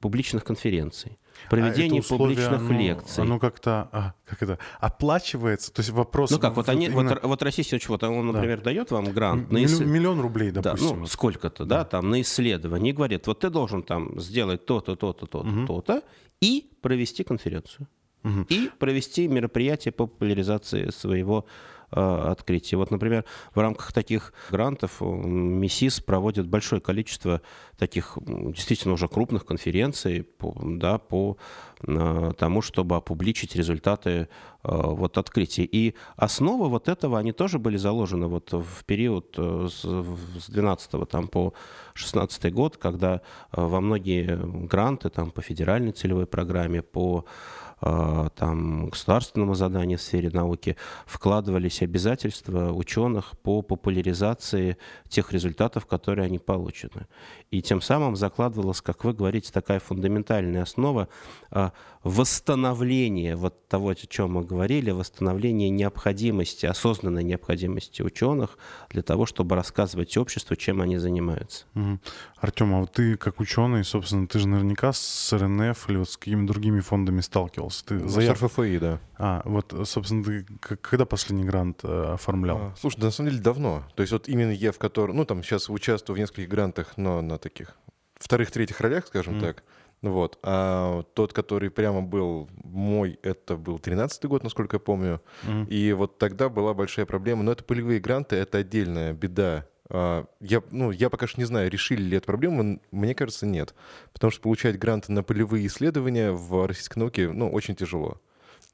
[0.00, 1.18] публичных конференций,
[1.50, 3.22] проведение а условие, публичных оно, лекций.
[3.24, 5.72] Оно как-то а, как это, оплачивается?
[5.72, 6.30] То есть вопрос...
[6.30, 7.14] Ну как, вот, они, именно...
[7.14, 8.64] вот, вот Российский вот он, например, да.
[8.64, 9.50] дает вам грант...
[9.50, 9.80] на ис...
[9.80, 10.88] Миллион рублей, допустим.
[10.88, 11.78] Да, ну, сколько-то, да.
[11.78, 12.92] да, там, на исследование.
[12.92, 15.66] И говорит, вот ты должен там сделать то-то, то-то, то-то, угу.
[15.66, 16.02] то-то,
[16.40, 17.88] и провести конференцию.
[18.24, 18.46] Угу.
[18.48, 21.46] И провести мероприятие по популяризации своего
[21.92, 22.76] открытий.
[22.76, 23.24] Вот, например,
[23.54, 27.42] в рамках таких грантов МИСИС проводит большое количество
[27.78, 31.36] таких действительно уже крупных конференций по, да, по
[31.82, 34.26] э, тому, чтобы опубличить результаты э,
[34.62, 35.64] вот открытий.
[35.64, 41.28] И основы вот этого, они тоже были заложены вот в период с, с 12 там,
[41.28, 41.54] по
[41.94, 43.20] 16 год, когда
[43.52, 47.26] во многие гранты там, по федеральной целевой программе, по
[47.71, 54.76] Э, там, государственному заданию в сфере науки вкладывались обязательства ученых по популяризации
[55.08, 57.08] тех результатов, которые они получены.
[57.50, 61.08] И тем самым закладывалась, как вы говорите, такая фундаментальная основа
[61.50, 61.70] э,
[62.04, 68.58] восстановления вот того, о чем мы говорили, восстановления необходимости, осознанной необходимости ученых
[68.90, 71.64] для того, чтобы рассказывать обществу, чем они занимаются.
[71.74, 71.98] Угу.
[72.40, 76.16] Артем, а вот ты как ученый, собственно, ты же наверняка с РНФ или вот с
[76.16, 77.84] какими-то другими фондами сталкивался заявлялся?
[77.84, 78.38] Ты заяв...
[78.38, 79.00] С РФФИ, да.
[79.18, 80.46] А, вот, собственно, ты
[80.80, 82.56] когда последний грант э, оформлял?
[82.58, 83.84] А, слушай, да, на самом деле давно.
[83.94, 87.20] То есть вот именно я в котором, ну там сейчас участвую в нескольких грантах, но
[87.22, 87.76] на таких
[88.18, 89.40] вторых-третьих ролях, скажем mm.
[89.40, 89.64] так.
[90.02, 90.38] Вот.
[90.42, 95.22] А тот, который прямо был мой, это был 13-й год, насколько я помню.
[95.44, 95.64] Мгм.
[95.64, 97.44] И вот тогда была большая проблема.
[97.44, 99.66] Но это полевые гранты, это отдельная беда.
[99.94, 102.80] А, Я, ну, я пока что не знаю, решили ли эту проблему.
[102.90, 103.74] Мне кажется, нет.
[104.14, 108.20] Потому что получать гранты на полевые исследования в российской науке ну, очень тяжело.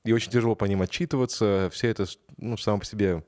[0.04, 1.70] И очень тяжело по ним отчитываться.
[1.72, 2.06] Вся эта
[2.36, 3.24] ну, сама по себе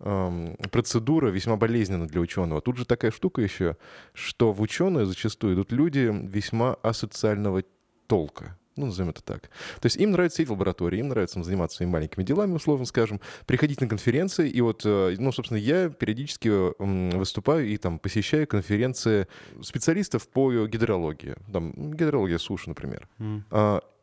[0.00, 2.62] эм, процедура весьма болезненна для ученого.
[2.62, 3.76] Тут же такая штука еще,
[4.14, 7.62] что в ученые зачастую идут люди весьма асоциального
[8.06, 8.58] толка.
[8.76, 9.42] Ну, назовем это так.
[9.80, 13.20] То есть им нравится сидеть в лаборатории, им нравится заниматься своими маленькими делами, условно скажем,
[13.46, 14.48] приходить на конференции.
[14.48, 16.48] И вот, э, ну, собственно, я периодически
[17.16, 19.28] выступаю и там посещаю конференции
[19.62, 21.36] специалистов по гидрологии.
[21.52, 23.08] Там, гидрология суши, например.
[23.18, 23.44] М.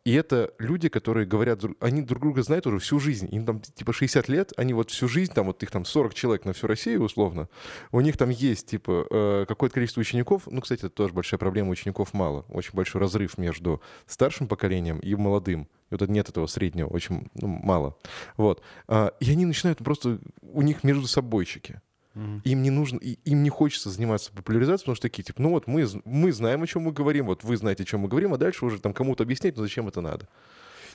[0.04, 3.28] И это люди, которые говорят, они друг друга знают уже всю жизнь.
[3.32, 6.46] Им там типа 60 лет, они вот всю жизнь, там вот их там 40 человек
[6.46, 7.50] на всю Россию условно,
[7.92, 10.44] у них там есть типа э, какое-то количество учеников.
[10.48, 12.46] Ну, кстати, это тоже большая проблема, учеников мало.
[12.50, 15.68] Очень большой разрыв между старшим поколением и молодым.
[15.92, 17.96] И вот нет этого среднего, очень ну, мало.
[18.38, 18.64] Вот.
[18.88, 21.80] А, И они начинают просто, у них между собойчики.
[22.16, 25.88] Им не нужно, им не хочется заниматься популяризацией, потому что такие, типа, ну вот мы,
[26.04, 28.66] мы знаем, о чем мы говорим, вот вы знаете, о чем мы говорим, а дальше
[28.66, 30.28] уже там кому-то объяснять, ну зачем это надо.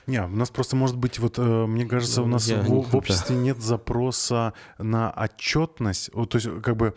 [0.05, 2.95] Не, у нас просто может быть, вот э, мне кажется, у Ну, нас в, в
[2.95, 6.11] обществе нет запроса на отчетность.
[6.13, 6.93] Вот, то есть, как бы.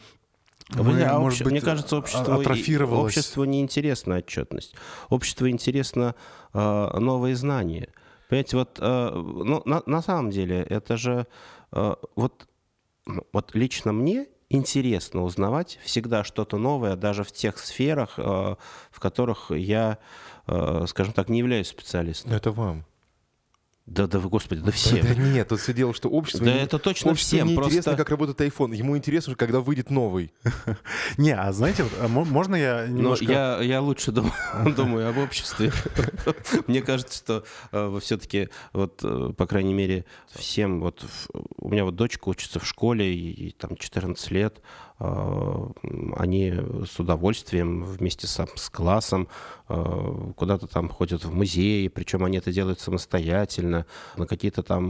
[0.69, 3.17] Вы- мы, а может обще- быть, мне кажется, а- обществу, и- атрофировалось.
[3.17, 4.77] обществу не интересна отчетность.
[5.09, 6.15] Обществу интересно
[6.53, 7.89] э, новые знания.
[8.29, 11.27] Понимаете, вот э, ну, на, на самом деле это же
[11.73, 12.47] э, вот,
[13.33, 18.23] вот лично мне интересно узнавать всегда что-то новое, даже в тех сферах, э,
[18.91, 19.99] в которых я,
[20.47, 22.33] э, скажем так, не являюсь специалистом.
[22.33, 22.85] Ну это вам.
[23.87, 25.01] Да, да, вы, господи, да всем.
[25.05, 26.45] Да, нет, тут все дело, что общество...
[26.47, 28.75] Да не- это точно обществу всем, не интересно, просто- как работает iPhone.
[28.77, 30.33] Ему интересно, когда выйдет новый.
[31.17, 33.25] Не, а знаете, вот, а мо- можно я Но немножко...
[33.25, 35.73] я, я лучше думаю, об обществе.
[36.69, 41.05] Мне кажется, что все-таки, вот, э, по крайней мере, всем, вот
[41.59, 44.61] у меня вот дочка учится в школе, и, там 14 лет, э,
[45.01, 46.55] они
[46.87, 49.29] с удовольствием вместе с, с классом
[49.69, 53.87] э, куда-то там ходят в музеи, причем они это делают самостоятельно,
[54.17, 54.85] на какие-то там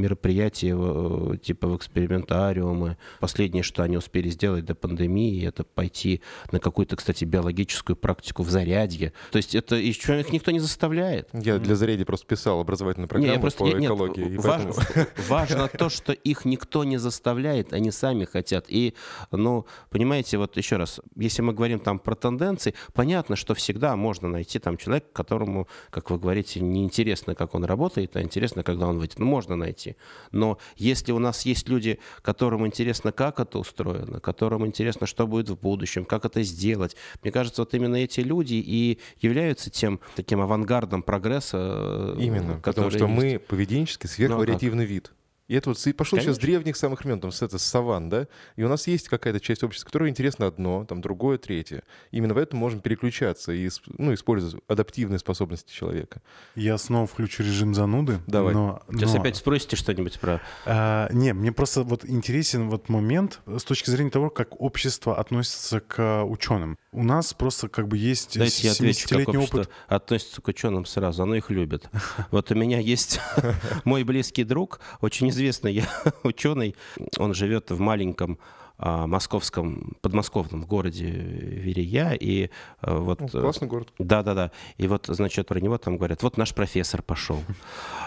[0.00, 2.96] мероприятия, э, типа в экспериментариумы.
[3.20, 8.50] Последнее, что они успели сделать до пандемии, это пойти на какую-то, кстати, биологическую практику в
[8.50, 9.12] зарядье.
[9.32, 11.28] То есть это еще их никто не заставляет.
[11.32, 14.32] Я для заряди просто писал образовательную программу я просто- по нет, нет, экологии.
[14.34, 18.66] и важ- поэтому- Важно то, что их никто не заставляет, они сами хотят.
[18.68, 18.94] И,
[19.42, 24.28] ну, понимаете, вот еще раз, если мы говорим там про тенденции, понятно, что всегда можно
[24.28, 28.86] найти там человека, которому, как вы говорите, не интересно, как он работает, а интересно, когда
[28.86, 29.18] он выйдет.
[29.18, 29.96] Ну, можно найти.
[30.30, 35.50] Но если у нас есть люди, которым интересно, как это устроено, которым интересно, что будет
[35.50, 40.40] в будущем, как это сделать, мне кажется, вот именно эти люди и являются тем таким
[40.40, 42.14] авангардом прогресса.
[42.16, 43.10] э, Именно, потому что есть.
[43.10, 45.12] мы поведенчески сверхвариативный вид.
[45.52, 46.46] И это вот пошло сейчас с Конечно.
[46.46, 48.26] древних самых времен, там, с, это, с саван, да?
[48.56, 51.82] И у нас есть какая-то часть общества, которой интересно одно, там другое, третье.
[52.10, 56.22] Именно поэтому можем переключаться и ну, использовать адаптивные способности человека.
[56.54, 58.20] Я снова включу режим зануды.
[58.26, 58.54] Давай.
[58.54, 60.40] Но, Сейчас но- опять спросите что-нибудь про...
[60.64, 65.80] А, не, мне просто вот интересен вот момент с точки зрения того, как общество относится
[65.80, 66.78] к ученым.
[66.92, 69.72] У нас просто как бы есть Дайте я отвечу, как 70-летний общество опыт.
[69.88, 71.22] относится к ученым сразу.
[71.24, 71.90] Оно их любит.
[72.30, 73.20] Вот у меня есть
[73.84, 75.88] мой близкий друг, очень известный я
[76.22, 76.74] ученый.
[77.18, 78.38] Он живет в маленьком
[78.84, 82.14] а, московском, подмосковном городе Верея.
[82.14, 83.20] И а, вот...
[83.20, 83.92] Ну, э, классный город.
[84.00, 84.50] Да, да, да.
[84.76, 87.38] И вот, значит, про него там говорят, вот наш профессор пошел.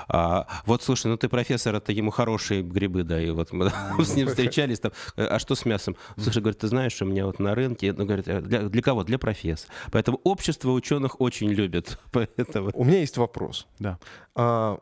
[0.07, 3.71] А, вот, слушай, ну ты профессор, это ему хорошие грибы, да, и вот мы
[4.05, 5.95] с ним встречались там, «Э, а что с мясом?
[6.15, 9.03] Слушай, говорит, ты знаешь, у меня вот на рынке, ну, говорит, «э, для, для кого?
[9.03, 9.73] Для профессора.
[9.91, 12.69] Поэтому общество ученых очень любит, поэтому...
[12.75, 13.65] У меня есть вопрос.
[13.79, 13.97] Да.
[14.35, 14.77] А,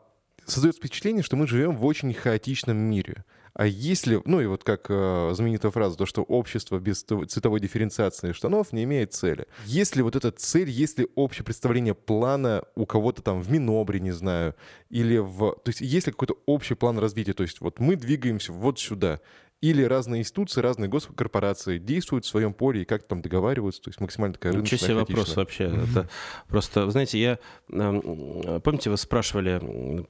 [0.46, 3.24] создается впечатление, что мы живем в очень хаотичном мире.
[3.54, 7.60] А если, ну и вот как э, знаменитая фраза, то, что общество без цвето- цветовой
[7.60, 9.46] дифференциации штанов не имеет цели.
[9.64, 14.56] Если вот эта цель, если общее представление плана у кого-то там в Минобре, не знаю,
[14.90, 15.52] или в...
[15.64, 17.32] То есть есть ли какой-то общий план развития?
[17.32, 19.20] То есть вот мы двигаемся вот сюда.
[19.64, 23.98] Или разные институции, разные госкорпорации действуют в своем поле и как-то там договариваются, то есть
[23.98, 25.64] максимально такая Ничего себе рыночная, вопрос вообще.
[25.64, 26.08] Это
[26.48, 27.38] просто, вы знаете, я...
[27.70, 30.06] эм, Помните, вы спрашивали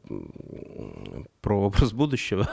[1.40, 2.50] про образ будущего?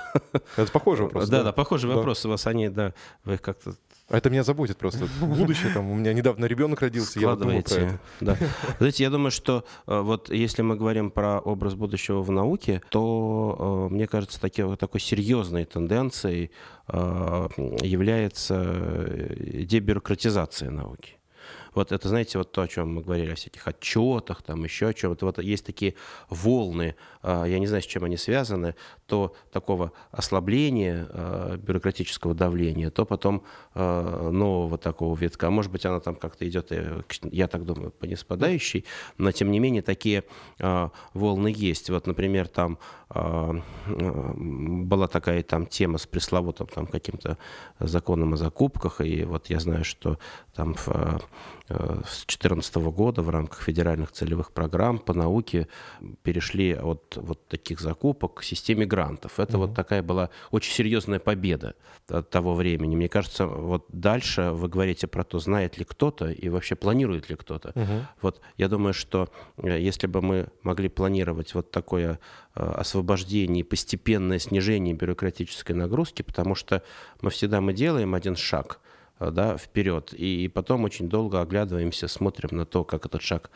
[0.56, 1.28] Это похожий вопрос.
[1.28, 2.46] Да, да, похожий вопрос у вас.
[2.46, 2.94] Они, да,
[3.24, 3.74] вы их как-то
[4.12, 5.08] это меня заботит просто.
[5.22, 8.00] Будущее там, у меня недавно ребенок родился, я вот думал про это.
[8.20, 8.38] Да.
[8.78, 13.88] Знаете, я думаю, что э, вот если мы говорим про образ будущего в науке, то,
[13.90, 16.52] э, мне кажется, таки, такой серьезной тенденцией
[16.88, 17.48] э,
[17.82, 18.64] является
[19.64, 21.18] дебюрократизация науки.
[21.74, 24.94] вот это, знаете, вот то, о чем мы говорили, о всяких отчетах, там еще о
[24.94, 25.26] чем-то.
[25.26, 25.96] Вот есть такие
[26.30, 28.76] волны, я не знаю, с чем они связаны,
[29.12, 33.44] то такого ослабления а, бюрократического давления, то потом
[33.74, 35.50] а, нового такого витка.
[35.50, 38.86] Может быть, она там как-то идет, э, я так думаю, по неспадающей,
[39.18, 40.24] но тем не менее такие
[41.14, 41.90] волны есть.
[41.90, 47.38] Вот, например, там была такая там тема с пресловутым там каким-то
[47.80, 50.18] законом о закупках, и вот я знаю, что
[50.54, 50.88] там в
[51.72, 55.68] Э, с 2014 года в рамках федеральных целевых программ по науке
[56.24, 59.40] перешли от вот таких закупок к системе грантов.
[59.40, 59.68] Это угу.
[59.68, 61.76] вот такая была очень серьезная победа
[62.08, 62.96] от того времени.
[62.96, 67.36] Мне кажется, вот дальше вы говорите про то, знает ли кто-то и вообще планирует ли
[67.36, 67.70] кто-то.
[67.70, 68.08] Угу.
[68.22, 72.20] Вот я думаю, что э, если бы мы могли планировать вот такое
[72.56, 76.84] э, освобождение и постепенное снижение бюрократической нагрузки, потому что
[77.22, 78.80] мы всегда мы делаем один шаг–
[79.30, 80.14] да, вперед.
[80.14, 83.52] И потом очень долго оглядываемся, смотрим на то, как этот шаг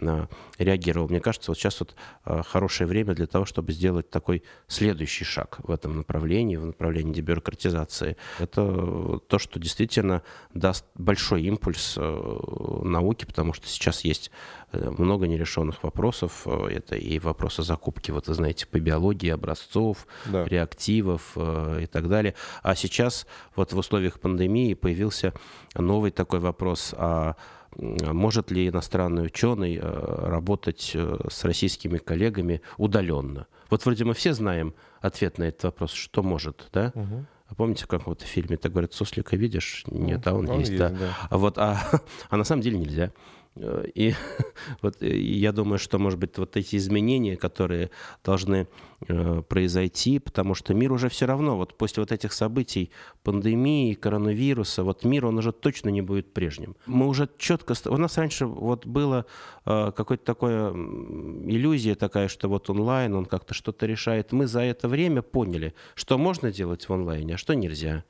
[0.00, 0.26] э,
[0.58, 1.08] реагировал.
[1.08, 1.94] Мне кажется, вот сейчас вот
[2.24, 7.12] э, хорошее время для того, чтобы сделать такой следующий шаг в этом направлении, в направлении
[7.12, 8.16] дебюрократизации.
[8.38, 10.22] Это то, что действительно
[10.54, 14.30] даст большой импульс науке, потому что сейчас есть
[14.72, 16.46] много нерешенных вопросов.
[16.46, 20.44] Это и вопросы закупки, вот вы знаете, по биологии образцов, да.
[20.44, 22.34] реактивов и так далее.
[22.62, 25.34] А сейчас вот в условиях пандемии появился
[25.74, 27.36] новый такой вопрос, а
[27.76, 33.46] может ли иностранный ученый э, работать э, с российскими коллегами удаленно?
[33.70, 36.92] Вот вроде мы все знаем ответ на этот вопрос, что может, да?
[36.94, 37.26] Угу.
[37.48, 39.84] А помните, как вот в фильме так говорят, суслика видишь?
[39.86, 40.90] Нет, а он, он есть, есть, да.
[40.90, 41.16] да.
[41.30, 41.80] А вот, а,
[42.30, 43.12] а на самом деле нельзя.
[43.56, 44.14] Э, и
[44.82, 47.90] вот э, я думаю, что, может быть, вот эти изменения, которые
[48.24, 48.66] должны
[49.08, 52.90] э, произойти, потому что мир уже все равно, вот после вот этих событий,
[53.22, 56.76] пандемии, коронавируса, вот мир, он уже точно не будет прежним.
[56.86, 57.74] Мы уже четко...
[57.86, 59.26] У нас раньше вот было
[59.66, 64.32] э, какое-то такое иллюзия такая, что вот онлайн, он как-то что-то решает.
[64.32, 68.04] Мы за это время поняли, что можно делать в онлайне, а что нельзя.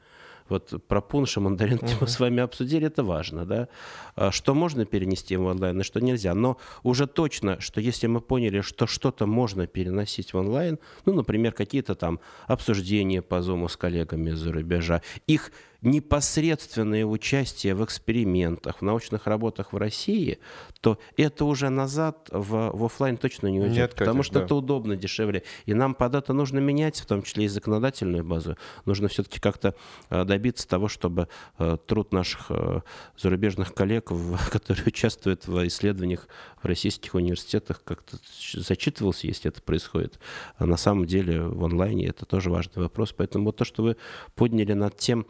[0.49, 1.99] Вот про пунш и мандаринки uh-huh.
[2.01, 3.69] мы с вами обсудили, это важно, да?
[4.17, 6.35] А что можно перенести в онлайн, и что нельзя.
[6.35, 11.53] Но уже точно, что если мы поняли, что что-то можно переносить в онлайн, ну, например,
[11.53, 18.83] какие-то там обсуждения по Zoom с коллегами из-за рубежа, их непосредственное участие в экспериментах, в
[18.83, 20.39] научных работах в России,
[20.81, 24.45] то это уже назад в, в офлайн точно не уйдет, Нет, потому что да.
[24.45, 25.43] это удобно, дешевле.
[25.67, 28.57] И нам под это нужно менять, в том числе и законодательную базу.
[28.85, 29.75] Нужно все-таки как-то
[30.09, 31.29] э, добиться того, чтобы
[31.59, 32.81] э, труд наших э,
[33.19, 34.13] зарубежных коллег,
[34.51, 36.29] которые участвуют в исследованиях
[36.63, 38.19] в российских университетах, как-то
[38.55, 40.21] зачитывался, если это происходит.
[40.57, 43.13] А на самом деле в онлайне это тоже важный вопрос.
[43.13, 43.97] Поэтому вот то, что вы
[44.37, 45.27] подняли над тем,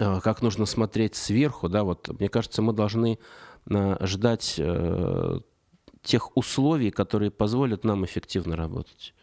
[0.00, 3.18] как нужно смотреть сверху, да, вот мне кажется, мы должны
[3.68, 5.40] э, ждать э,
[6.02, 9.14] тех условий, которые позволят нам эффективно работать.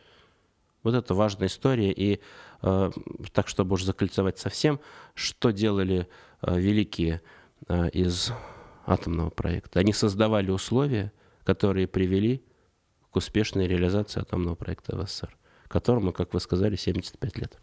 [0.83, 1.91] Вот это важная история.
[1.91, 2.21] И
[2.61, 4.79] так, чтобы уж закольцевать совсем,
[5.15, 6.07] что делали
[6.41, 7.21] великие
[7.91, 8.31] из
[8.85, 9.79] атомного проекта?
[9.79, 11.11] Они создавали условия,
[11.43, 12.43] которые привели
[13.11, 15.35] к успешной реализации атомного проекта в СССР,
[15.67, 17.59] которому, как вы сказали, 75 лет.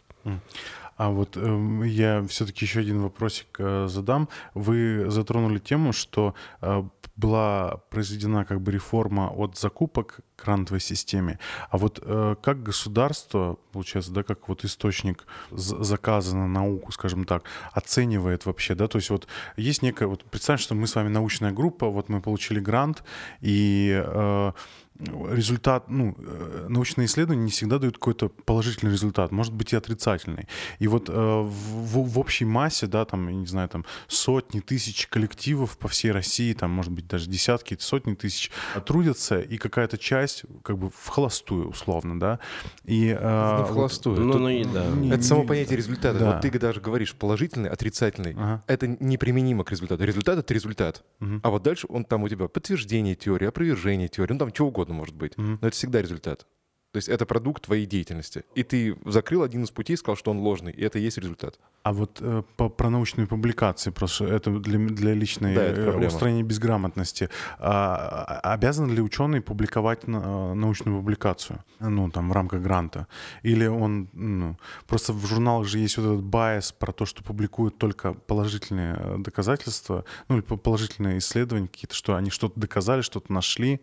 [0.97, 4.29] А вот э, я все-таки еще один вопросик э, задам.
[4.55, 6.85] Вы затронули тему, что э,
[7.17, 11.39] была произведена как бы реформа от закупок грантовой системе.
[11.71, 17.45] А вот э, как государство, получается, да, как вот источник заказа на науку, скажем так,
[17.73, 21.53] оценивает вообще, да, то есть вот есть некая, вот представь, что мы с вами научная
[21.53, 23.05] группа, вот мы получили грант,
[23.41, 24.53] и э,
[24.99, 30.47] результат, ну, э, научные исследования не всегда дают какой-то положительный результат, может быть и отрицательный.
[30.79, 35.09] И вот э, в, в общей массе, да, там, я не знаю, там сотни тысяч
[35.09, 38.53] коллективов по всей России, там, может быть, даже десятки, сотни тысяч
[38.87, 42.39] трудятся, и какая-то часть как бы в холостую, условно, да.
[42.85, 44.17] И, э, не в холостую.
[44.17, 44.87] Вот, ну, ну, и, да.
[44.87, 46.19] Не, это не, само понятие результата.
[46.19, 46.33] Да.
[46.33, 48.35] Вот ты даже говоришь положительный, отрицательный.
[48.35, 48.63] Ага.
[48.69, 50.05] Это неприменимо к результату.
[50.05, 51.03] Результат— это результат.
[51.21, 51.41] Угу.
[51.43, 54.94] А вот дальше он там у тебя подтверждение теории, опровержение теории, ну там чего угодно
[54.95, 55.33] угодно может быть.
[55.35, 55.59] Mm-hmm.
[55.61, 56.47] Но это всегда результат.
[56.93, 58.45] То есть это продукт твоей деятельности.
[58.55, 61.59] И ты закрыл один из путей, сказал, что он ложный, и это и есть результат.
[61.85, 66.43] А вот э, по, про научные публикации, просто это для, для личной да, э, устранения
[66.43, 67.29] безграмотности.
[67.59, 73.07] А, а, обязан ли ученый публиковать на, э, научную публикацию, ну, там, в рамках гранта?
[73.43, 74.57] Или он, ну,
[74.87, 79.17] просто в журналах же есть вот этот байс про то, что публикуют только положительные э,
[79.19, 83.83] доказательства, ну, или положительные исследования какие-то, что они что-то доказали, что-то нашли,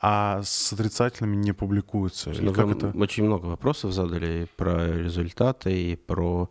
[0.00, 2.30] а с отрицательными не публикуются.
[2.30, 2.92] Ну, как это?
[2.96, 6.48] Очень много вопросов задали про результаты, и про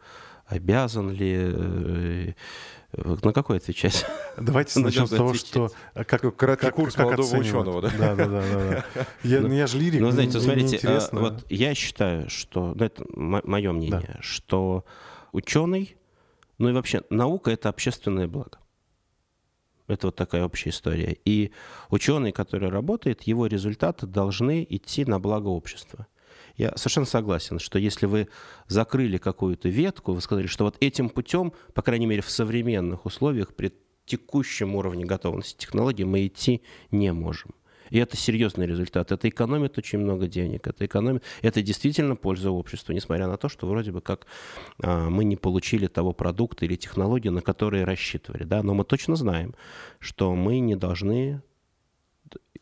[0.50, 2.34] обязан ли, э,
[2.92, 4.06] на какой отвечать?
[4.38, 7.92] Давайте начнем с того, что э, как, краткий как, курс как молодого ученого, да?
[7.98, 9.08] Да, да, да, да.
[9.24, 10.02] Я, ну, я же лирик.
[10.02, 14.22] Ну, знаете, смотрите, а, вот я считаю, что, ну, это мое мнение, да.
[14.22, 14.86] что
[15.32, 15.96] ученый,
[16.58, 18.58] ну и вообще наука это общественное благо.
[19.88, 21.18] Это вот такая общая история.
[21.26, 21.52] И
[21.90, 26.06] ученый, который работает, его результаты должны идти на благо общества.
[26.60, 28.28] Я совершенно согласен, что если вы
[28.68, 33.56] закрыли какую-то ветку, вы сказали, что вот этим путем, по крайней мере в современных условиях,
[33.56, 33.72] при
[34.06, 36.62] текущем уровне готовности технологий мы идти
[36.92, 37.52] не можем.
[37.92, 39.14] И это серьезный результат.
[39.14, 40.68] Это экономит очень много денег.
[40.68, 41.24] Это экономит.
[41.42, 44.28] Это действительно польза обществу, несмотря на то, что вроде бы как
[44.84, 48.44] а, мы не получили того продукта или технологии, на которые рассчитывали.
[48.44, 48.64] Да?
[48.64, 49.56] Но мы точно знаем,
[50.00, 51.42] что мы не должны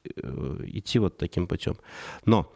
[0.04, 1.78] э, идти вот таким путем.
[2.26, 2.54] Но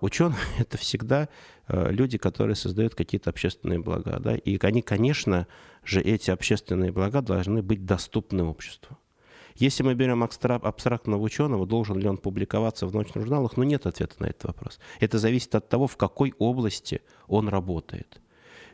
[0.00, 1.28] ученые— это всегда
[1.68, 4.18] э, люди, которые создают какие-то общественные блага.
[4.20, 4.34] Да?
[4.34, 5.46] И они, конечно
[5.84, 8.98] же, эти общественные блага должны быть доступны обществу.
[9.54, 14.14] Если мы берем абстрактного ученого, должен ли он публиковаться в научных журналах, ну нет ответа
[14.20, 14.78] на этот вопрос.
[15.00, 18.20] Это зависит от того, в какой области он работает.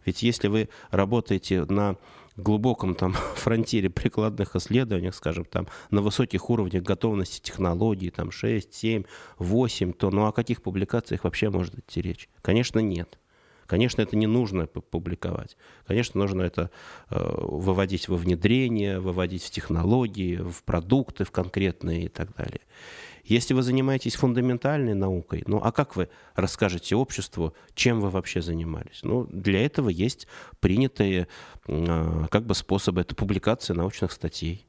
[0.04, 1.96] Ведь если вы работаете на
[2.36, 9.04] глубоком там фронтире прикладных исследований, скажем, там на высоких уровнях готовности технологий, там 6, 7,
[9.38, 12.28] 8, то ну о каких публикациях вообще может идти речь?
[12.42, 13.18] Конечно, нет.
[13.66, 15.56] Конечно, это не нужно публиковать.
[15.86, 16.70] Конечно, нужно это
[17.08, 22.60] э, выводить во внедрение, выводить в технологии, в продукты в конкретные и так далее.
[23.24, 29.00] Если вы занимаетесь фундаментальной наукой, ну а как вы расскажете обществу, чем вы вообще занимались?
[29.02, 30.26] Ну, для этого есть
[30.60, 31.28] принятые
[31.66, 33.00] э, как бы способы.
[33.00, 34.66] Это публикация научных статей.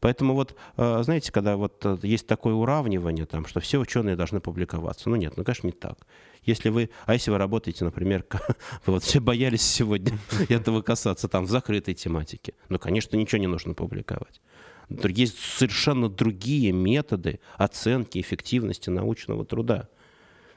[0.00, 4.40] Поэтому вот, э, знаете, когда вот э, есть такое уравнивание, там, что все ученые должны
[4.40, 5.98] публиковаться, ну нет, ну, конечно, не так.
[6.44, 8.24] Если вы, а если вы работаете, например,
[8.86, 10.16] вы вот все боялись сегодня
[10.48, 14.40] этого касаться там в закрытой тематике, ну, конечно, ничего не нужно публиковать.
[14.88, 19.88] Есть совершенно другие методы оценки эффективности научного труда.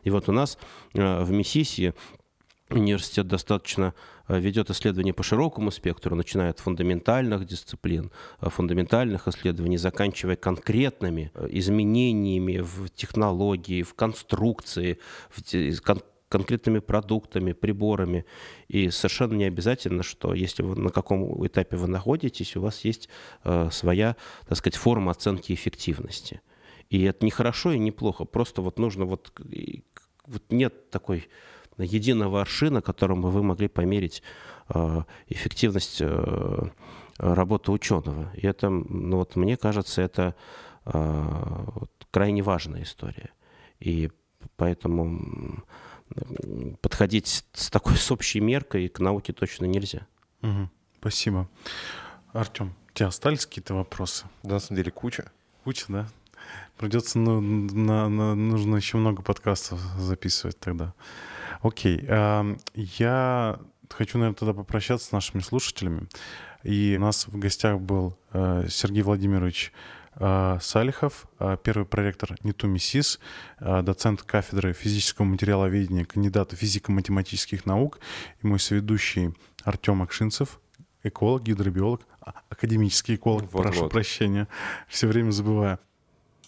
[0.03, 0.57] И вот у нас
[0.93, 1.93] э, в Миссисии
[2.69, 3.93] университет достаточно
[4.27, 11.31] э, ведет исследования по широкому спектру, начиная от фундаментальных дисциплин, э, фундаментальных исследований, заканчивая конкретными
[11.49, 14.97] изменениями в технологии, в конструкции,
[15.29, 15.41] в
[16.31, 18.25] конкретными продуктами, приборами.
[18.69, 23.09] И совершенно не обязательно, что если вы на каком этапе вы находитесь, у вас есть
[23.43, 24.15] э, своя,
[24.47, 26.41] так сказать, форма оценки эффективности.
[26.89, 28.25] И это не хорошо и не плохо.
[28.25, 29.31] Просто вот нужно вот,
[30.25, 31.27] вот нет такой
[31.77, 34.23] единого аршина, которым бы вы могли померить
[34.69, 36.63] э, эффективность э,
[37.17, 38.31] работы ученого.
[38.35, 40.33] И это, ну вот мне кажется, это
[40.85, 41.65] э,
[42.09, 43.31] крайне важная история.
[43.81, 44.11] И
[44.55, 45.63] поэтому
[46.81, 50.07] подходить с такой с общей меркой к науке точно нельзя.
[50.41, 50.69] Угу.
[50.99, 51.49] Спасибо.
[52.33, 54.25] Артем, у тебя остались какие-то вопросы?
[54.43, 55.31] Да, на самом деле куча.
[55.63, 56.07] Куча, да?
[56.77, 60.93] Придется, ну, на, на, нужно еще много подкастов записывать тогда.
[61.61, 62.03] Окей.
[62.07, 63.59] Э, я
[63.89, 66.07] хочу, наверное, тогда попрощаться с нашими слушателями.
[66.63, 69.73] И у нас в гостях был э, Сергей Владимирович
[70.61, 73.19] Салихов, э, первый проректор НИТУ МИСИС,
[73.59, 77.99] э, доцент кафедры физического материаловедения, кандидат физико-математических наук
[78.41, 79.33] и мой соведущий
[79.63, 80.59] Артем Акшинцев,
[81.03, 83.91] эколог, гидробиолог, а, академический эколог, вот, прошу вот.
[83.91, 84.47] прощения,
[84.87, 85.79] все время забываю.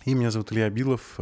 [0.05, 1.17] И меня зовут Илья Билов.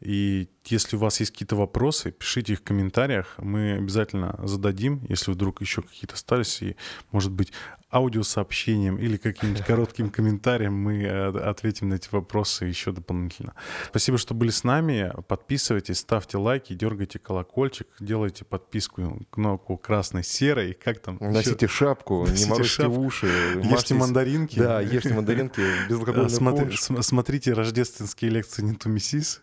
[0.00, 3.34] И если у вас есть какие-то вопросы, пишите их в комментариях.
[3.38, 6.62] Мы обязательно зададим, если вдруг еще какие-то остались.
[6.62, 6.76] И,
[7.10, 7.52] может быть,
[7.90, 13.54] аудиосообщением или каким-нибудь коротким комментарием мы э, ответим на эти вопросы еще дополнительно.
[13.88, 15.12] Спасибо, что были с нами.
[15.26, 21.16] Подписывайтесь, ставьте лайки, дергайте колокольчик, делайте подписку, кнопку красной-серой, как там?
[21.20, 21.68] Носите еще?
[21.68, 23.00] шапку, Носите не морозьте шапку.
[23.00, 23.26] уши.
[23.26, 23.96] Ешьте мажьтесь...
[23.96, 24.58] мандаринки.
[24.58, 25.62] Да, ешьте мандаринки,
[26.28, 29.42] Смотри, Смотрите рождественские лекции не Тумисис.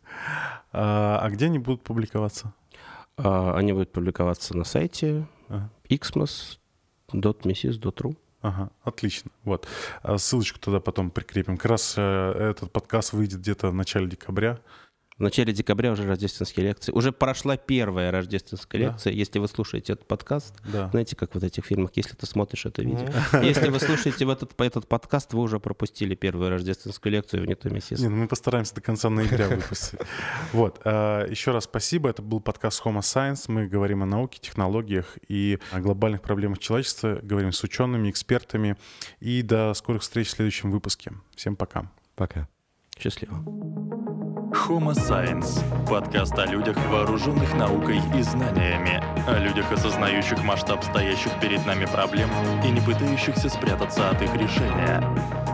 [0.72, 2.54] А, а где они будут публиковаться?
[3.18, 5.70] А, они будут публиковаться на сайте ага.
[5.90, 8.16] xmas.mrs.ru.
[8.42, 9.32] Ага, отлично.
[9.44, 9.68] Вот.
[10.04, 11.58] А ссылочку тогда потом прикрепим.
[11.58, 14.60] Как раз э, этот подкаст выйдет где-то в начале декабря.
[15.18, 16.92] В начале декабря уже рождественские лекции.
[16.92, 18.88] Уже прошла первая рождественская да.
[18.90, 19.14] лекция.
[19.14, 20.90] Если вы слушаете этот подкаст, да.
[20.90, 23.08] знаете, как в этих фильмах, если ты смотришь это видео.
[23.42, 27.70] Если вы слушаете в этот, этот подкаст, вы уже пропустили первую рождественскую лекцию в Нету
[27.70, 28.02] Миссис.
[28.02, 30.00] Не, ну мы постараемся до конца ноября выпустить.
[30.52, 30.82] Вот.
[30.84, 32.10] А, еще раз спасибо.
[32.10, 33.46] Это был подкаст Homo Science.
[33.48, 37.20] Мы говорим о науке, технологиях и о глобальных проблемах человечества.
[37.24, 38.76] Говорим с учеными, экспертами.
[39.22, 41.14] И до скорых встреч в следующем выпуске.
[41.36, 41.90] Всем пока.
[42.16, 42.50] Пока.
[43.00, 44.05] Счастливо.
[44.68, 51.64] Homo Science– подкаст о людях, вооруженных наукой и знаниями, о людях, осознающих масштаб стоящих перед
[51.68, 52.30] нами проблем
[52.64, 55.04] и не пытающихся спрятаться от их решения.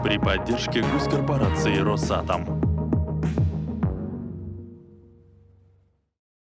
[0.02, 2.71] При поддержке госкорпорации «Росатом».